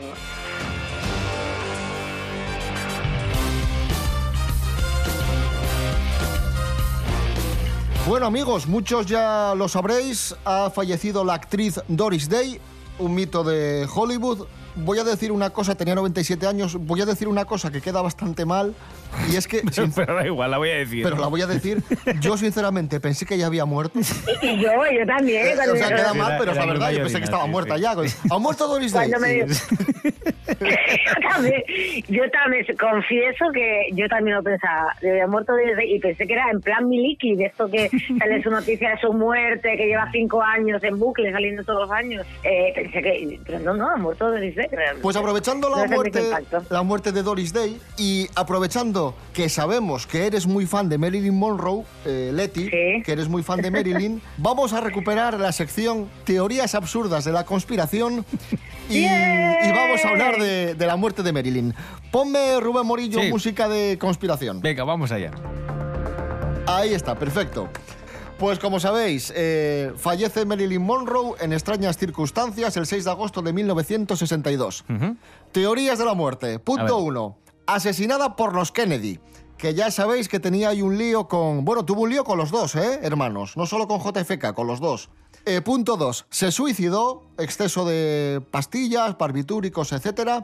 Bueno 8.08 8.26
amigos, 8.26 8.68
muchos 8.68 9.06
ya 9.06 9.54
lo 9.56 9.68
sabréis, 9.68 10.36
ha 10.44 10.72
fallecido 10.72 11.24
la 11.24 11.36
actriz 11.36 11.80
Doris 11.88 12.28
Day, 12.28 12.60
un 12.98 13.14
mito 13.14 13.44
de 13.44 13.88
Hollywood. 13.94 14.48
Voy 14.76 14.98
a 14.98 15.04
decir 15.04 15.32
una 15.32 15.52
cosa, 15.52 15.76
tenía 15.76 15.94
97 15.96 16.48
años, 16.48 16.76
voy 16.76 17.02
a 17.02 17.06
decir 17.06 17.28
una 17.28 17.46
cosa 17.46 17.72
que 17.72 17.80
queda 17.80 18.02
bastante 18.02 18.44
mal, 18.44 18.74
y 19.32 19.36
es 19.36 19.47
que... 19.47 19.62
sin- 19.71 19.91
Pero 19.95 20.15
da 20.15 20.26
igual, 20.26 20.52
la 20.52 20.58
voy 20.58 20.69
a 20.69 20.76
decir. 20.76 21.04
pero 21.04 21.17
la 21.17 21.28
voy 21.28 21.41
a 21.41 21.47
decir, 21.47 21.82
yo 22.19 22.38
sinceramente 22.38 23.00
pensé 23.00 23.26
que 23.26 23.38
ya 23.38 23.47
había 23.47 23.65
muerto. 23.65 24.00
Y 24.41 24.58
yo, 24.60 24.71
yo 24.91 25.06
también. 25.06 25.45
Eh, 25.47 25.54
o 25.71 25.76
sea, 25.76 25.88
queda 25.89 26.13
mal, 26.13 26.30
Era- 26.32 26.38
pero 26.39 26.52
es 26.52 26.58
la 26.58 26.65
verdad, 26.65 26.91
yo 26.91 27.00
pensé 27.04 27.17
que 27.19 27.24
estaba 27.26 27.43
sí, 27.45 27.50
muerta 27.50 27.76
sí. 27.76 27.82
ya. 27.82 27.91
¿Ha 28.32 28.38
muerto 28.39 28.67
Doris 28.67 28.91
Day? 28.93 29.10
Me- 29.19 29.45
yo 30.62 31.30
también, 31.30 31.63
yo 32.08 32.24
también 32.32 32.65
confieso 32.80 33.45
que 33.54 33.89
yo 33.93 34.08
también 34.08 34.38
lo 34.38 34.43
pensaba. 34.43 34.95
Le 35.02 35.12
había 35.12 35.28
muerto 35.28 35.54
desde, 35.54 35.86
y 35.86 36.00
pensé 36.00 36.26
que 36.28 36.34
era 36.34 36.50
en 36.52 36.62
plan 36.62 36.88
Miliki, 36.89 37.36
de 37.36 37.45
esto 37.45 37.69
que 37.69 37.89
sale 38.19 38.41
su 38.43 38.50
noticia 38.50 38.91
de 38.91 38.97
su 39.00 39.13
muerte, 39.13 39.76
que 39.78 39.86
lleva 39.88 40.10
cinco 40.12 40.41
años 40.41 40.84
en 40.84 40.97
bucle 41.00 41.32
saliendo 41.32 41.63
todos 41.63 41.82
los 41.88 41.91
años. 41.91 42.26
Eh, 42.43 42.71
pensé 42.76 43.02
que, 43.02 43.39
pero 43.45 43.60
no, 43.60 43.74
no, 43.76 43.89
ha 43.89 43.97
muerto 43.97 44.32
desde. 44.32 44.69
Pues 45.02 45.15
aprovechando 45.15 45.69
No 45.69 45.78
la 45.78 45.88
qué 45.88 45.95
muerte, 45.95 46.24
la 46.69 46.84
muerte 46.84 47.12
de 47.12 47.24
Doris 47.24 47.54
Day 47.54 47.80
y 47.97 48.28
aprovechando 48.36 49.01
que 49.34 49.50
sabemos 49.50 50.08
que 50.08 50.26
eres 50.26 50.48
muy 50.48 50.66
fan 50.66 50.90
de 50.90 50.98
Marilyn 50.98 51.38
Monroe, 51.38 51.84
eh, 52.06 52.32
Leti, 52.34 52.70
que 52.70 53.12
eres 53.12 53.28
muy 53.28 53.44
fan 53.44 53.62
de 53.62 53.72
Marilyn, 53.72 54.22
vamos 54.38 54.74
a 54.74 54.82
recuperar 54.82 55.40
la 55.40 55.52
sección 55.52 56.10
Teorías 56.24 56.76
absurdas 56.76 57.26
de 57.26 57.32
la 57.32 57.46
conspiración 57.46 58.26
y, 58.90 59.06
vamos 59.06 60.04
a 60.04 60.10
hablar 60.10 60.42
de, 60.42 60.76
la 60.78 60.96
muerte 60.96 61.24
de 61.24 61.32
Marilyn. 61.32 61.74
Ponme, 62.12 62.60
Rubén 62.60 62.86
Morillo, 62.86 63.22
música 63.30 63.70
de 63.70 63.98
conspiración. 64.00 64.62
Venga, 64.62 64.84
vamos 64.84 65.12
allá. 65.12 65.32
Ahí 66.68 66.94
está, 66.94 67.16
perfecto. 67.16 67.70
Pues 68.42 68.58
como 68.58 68.80
sabéis, 68.80 69.32
eh, 69.36 69.94
fallece 69.98 70.46
Marilyn 70.46 70.82
Monroe 70.82 71.36
en 71.42 71.54
extrañas 71.54 71.96
circunstancias 71.96 72.76
el 72.76 72.88
6 72.88 73.06
de 73.06 73.12
agosto 73.12 73.44
de 73.44 73.54
1962. 73.54 74.84
Teorías 75.52 76.00
de 76.00 76.06
la 76.06 76.16
muerte. 76.16 76.58
Punto 76.58 76.98
1. 76.98 77.38
Asesinada 77.74 78.36
por 78.36 78.54
los 78.54 78.72
Kennedy. 78.72 79.20
Que 79.58 79.74
ya 79.76 79.92
sabéis 79.92 80.28
que 80.28 80.40
tenía 80.40 80.70
ahí 80.70 80.82
un 80.82 80.98
lío 80.98 81.28
con... 81.28 81.64
Bueno, 81.64 81.86
tuvo 81.86 82.02
un 82.02 82.10
lío 82.10 82.24
con 82.24 82.38
los 82.38 82.50
dos, 82.50 82.76
¿eh, 82.76 83.00
hermanos? 83.04 83.56
No 83.56 83.66
solo 83.68 83.88
con 83.88 84.00
JFK, 84.02 84.54
con 84.56 84.66
los 84.66 84.80
dos. 84.80 85.10
Eh, 85.46 85.62
punto 85.62 85.98
dos. 85.98 86.26
Se 86.30 86.52
suicidó, 86.52 87.24
exceso 87.38 87.86
de 87.86 88.42
pastillas, 88.52 89.18
barbitúricos, 89.18 89.92
etc. 89.92 90.44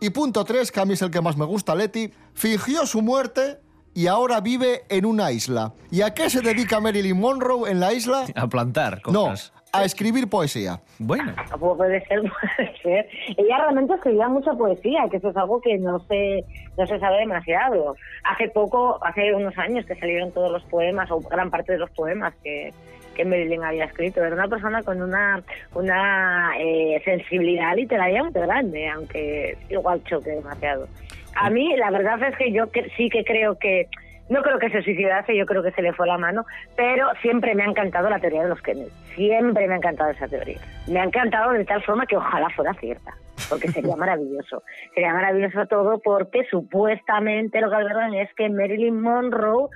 Y 0.00 0.10
punto 0.10 0.44
tres, 0.44 0.70
que 0.70 0.80
a 0.80 0.84
mí 0.84 0.94
es 0.94 1.02
el 1.02 1.10
que 1.10 1.20
más 1.20 1.36
me 1.36 1.44
gusta, 1.44 1.74
Leti, 1.74 2.12
fingió 2.34 2.86
su 2.86 3.02
muerte 3.02 3.60
y 3.94 4.06
ahora 4.06 4.40
vive 4.40 4.84
en 4.88 5.06
una 5.06 5.32
isla. 5.32 5.74
¿Y 5.90 6.02
a 6.02 6.14
qué 6.14 6.30
se 6.30 6.40
dedica 6.40 6.80
Marilyn 6.80 7.18
Monroe 7.18 7.70
en 7.70 7.78
la 7.80 7.92
isla? 7.92 8.26
A 8.34 8.48
plantar 8.48 9.02
No, 9.06 9.24
cosas. 9.30 9.52
A 9.74 9.84
escribir 9.84 10.28
poesía. 10.28 10.80
Bueno. 10.98 11.32
Puede 11.58 12.04
ser, 12.06 12.20
puede 12.56 12.76
ser. 12.82 13.08
Ella 13.38 13.56
realmente 13.58 13.94
escribía 13.94 14.28
mucha 14.28 14.52
poesía, 14.52 15.06
que 15.10 15.16
eso 15.16 15.30
es 15.30 15.36
algo 15.36 15.60
que 15.62 15.78
no 15.78 15.98
se, 16.00 16.44
no 16.76 16.86
se 16.86 16.98
sabe 16.98 17.18
demasiado. 17.20 17.96
Hace 18.24 18.48
poco, 18.48 18.98
hace 19.02 19.32
unos 19.34 19.56
años 19.56 19.86
que 19.86 19.94
salieron 19.96 20.30
todos 20.32 20.52
los 20.52 20.62
poemas, 20.64 21.10
o 21.10 21.20
gran 21.20 21.50
parte 21.50 21.72
de 21.72 21.78
los 21.78 21.90
poemas 21.90 22.34
que, 22.44 22.74
que 23.14 23.24
Marilyn 23.24 23.64
había 23.64 23.86
escrito. 23.86 24.22
Era 24.22 24.34
una 24.34 24.48
persona 24.48 24.82
con 24.82 25.00
una, 25.00 25.42
una 25.74 26.52
eh, 26.58 27.00
sensibilidad 27.04 27.74
literaria 27.74 28.22
muy 28.22 28.32
grande, 28.32 28.88
aunque 28.90 29.56
igual 29.70 30.04
choque 30.04 30.30
demasiado. 30.32 30.86
A 31.34 31.48
mí, 31.48 31.74
la 31.76 31.90
verdad 31.90 32.22
es 32.24 32.36
que 32.36 32.52
yo 32.52 32.70
que- 32.70 32.90
sí 32.94 33.08
que 33.08 33.24
creo 33.24 33.58
que 33.58 33.88
no 34.28 34.42
creo 34.42 34.58
que 34.58 34.70
se 34.70 34.82
suicidase, 34.82 35.36
yo 35.36 35.46
creo 35.46 35.62
que 35.62 35.72
se 35.72 35.82
le 35.82 35.92
fue 35.92 36.06
la 36.06 36.18
mano, 36.18 36.44
pero 36.76 37.08
siempre 37.20 37.54
me 37.54 37.64
ha 37.64 37.66
encantado 37.66 38.08
la 38.08 38.18
teoría 38.18 38.42
de 38.42 38.48
los 38.48 38.62
Kennedy. 38.62 38.90
Siempre 39.14 39.66
me 39.66 39.74
ha 39.74 39.76
encantado 39.76 40.10
esa 40.10 40.28
teoría. 40.28 40.58
Me 40.88 41.00
ha 41.00 41.04
encantado 41.04 41.52
de 41.52 41.64
tal 41.64 41.82
forma 41.82 42.06
que 42.06 42.16
ojalá 42.16 42.48
fuera 42.50 42.72
cierta, 42.74 43.12
porque 43.48 43.68
sería 43.68 43.96
maravilloso. 43.96 44.62
Sería 44.94 45.12
maravilloso 45.12 45.66
todo 45.66 46.00
porque 46.00 46.44
supuestamente 46.50 47.60
lo 47.60 47.68
que 47.68 47.76
hablaron 47.76 48.14
es 48.14 48.32
que 48.34 48.48
Marilyn 48.48 49.00
Monroe 49.00 49.68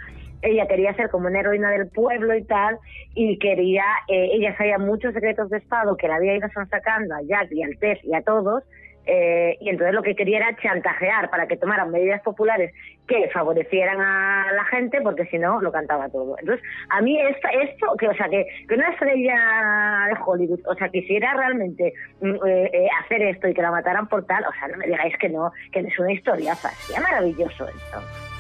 ella 0.43 0.67
quería 0.67 0.95
ser 0.95 1.11
como 1.11 1.29
una 1.29 1.41
heroína 1.41 1.71
del 1.71 1.89
pueblo 1.89 2.35
y 2.37 2.45
tal, 2.45 2.79
y 3.15 3.39
quería, 3.39 3.85
eh, 4.09 4.31
ella 4.33 4.57
sabía 4.57 4.79
muchos 4.79 5.13
secretos 5.15 5.51
de 5.51 5.59
Estado 5.59 5.97
que 5.97 6.09
la 6.09 6.17
había 6.17 6.37
ido 6.37 6.49
sacando 6.71 7.15
a 7.15 7.23
Jack 7.23 7.51
y 7.53 7.63
al 7.63 7.77
Tess 7.79 7.99
y 8.05 8.15
a 8.15 8.23
todos, 8.23 8.63
eh, 9.07 9.57
y 9.61 9.69
entonces 9.69 9.95
lo 9.95 10.03
que 10.03 10.17
quería 10.17 10.39
era 10.39 10.57
chantajear 10.57 11.31
para 11.31 11.47
que 11.47 11.57
tomaran 11.57 11.91
medidas 11.91 12.21
populares 12.23 12.73
que 13.07 13.31
favorecieran 13.33 14.01
a 14.01 14.53
la 14.53 14.65
gente, 14.65 15.01
porque 15.01 15.27
si 15.27 15.39
no, 15.39 15.61
lo 15.61 15.71
cantaba 15.71 16.09
todo. 16.09 16.37
Entonces, 16.39 16.65
a 16.91 17.01
mí 17.01 17.21
esta, 17.21 17.51
esto, 17.51 17.95
que 17.99 18.09
o 18.09 18.15
sea, 18.15 18.29
que, 18.29 18.47
que 18.69 18.75
una 18.75 18.91
estrella 18.91 20.09
de 20.09 20.17
Hollywood, 20.25 20.61
o 20.67 20.75
sea, 20.75 20.89
quisiera 20.89 21.35
realmente 21.35 21.95
mm, 22.21 22.35
eh, 22.47 22.71
eh, 22.73 22.89
hacer 23.05 23.23
esto 23.23 23.49
y 23.49 23.55
que 23.55 23.63
la 23.63 23.71
mataran 23.71 24.09
por 24.09 24.27
tal, 24.27 24.45
o 24.45 24.53
sea, 24.59 24.69
no 24.69 24.77
me 24.77 24.87
digáis 24.87 25.17
que 25.19 25.29
no, 25.29 25.53
que 25.71 25.81
es 25.81 25.99
una 25.99 26.13
historia, 26.13 26.55
sería 26.55 27.01
maravilloso 27.01 27.69
esto. 27.69 28.36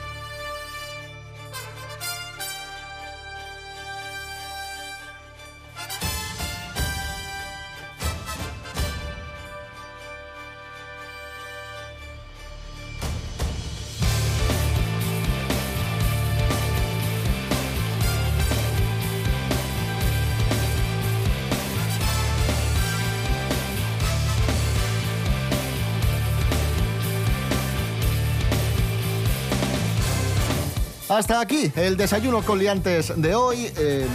Hasta 31.17 31.41
aquí 31.41 31.73
el 31.77 31.97
desayuno 31.97 32.43
con 32.43 32.59
liantes 32.59 33.11
de 33.17 33.35
hoy, 33.35 33.73
eh, 33.79 34.07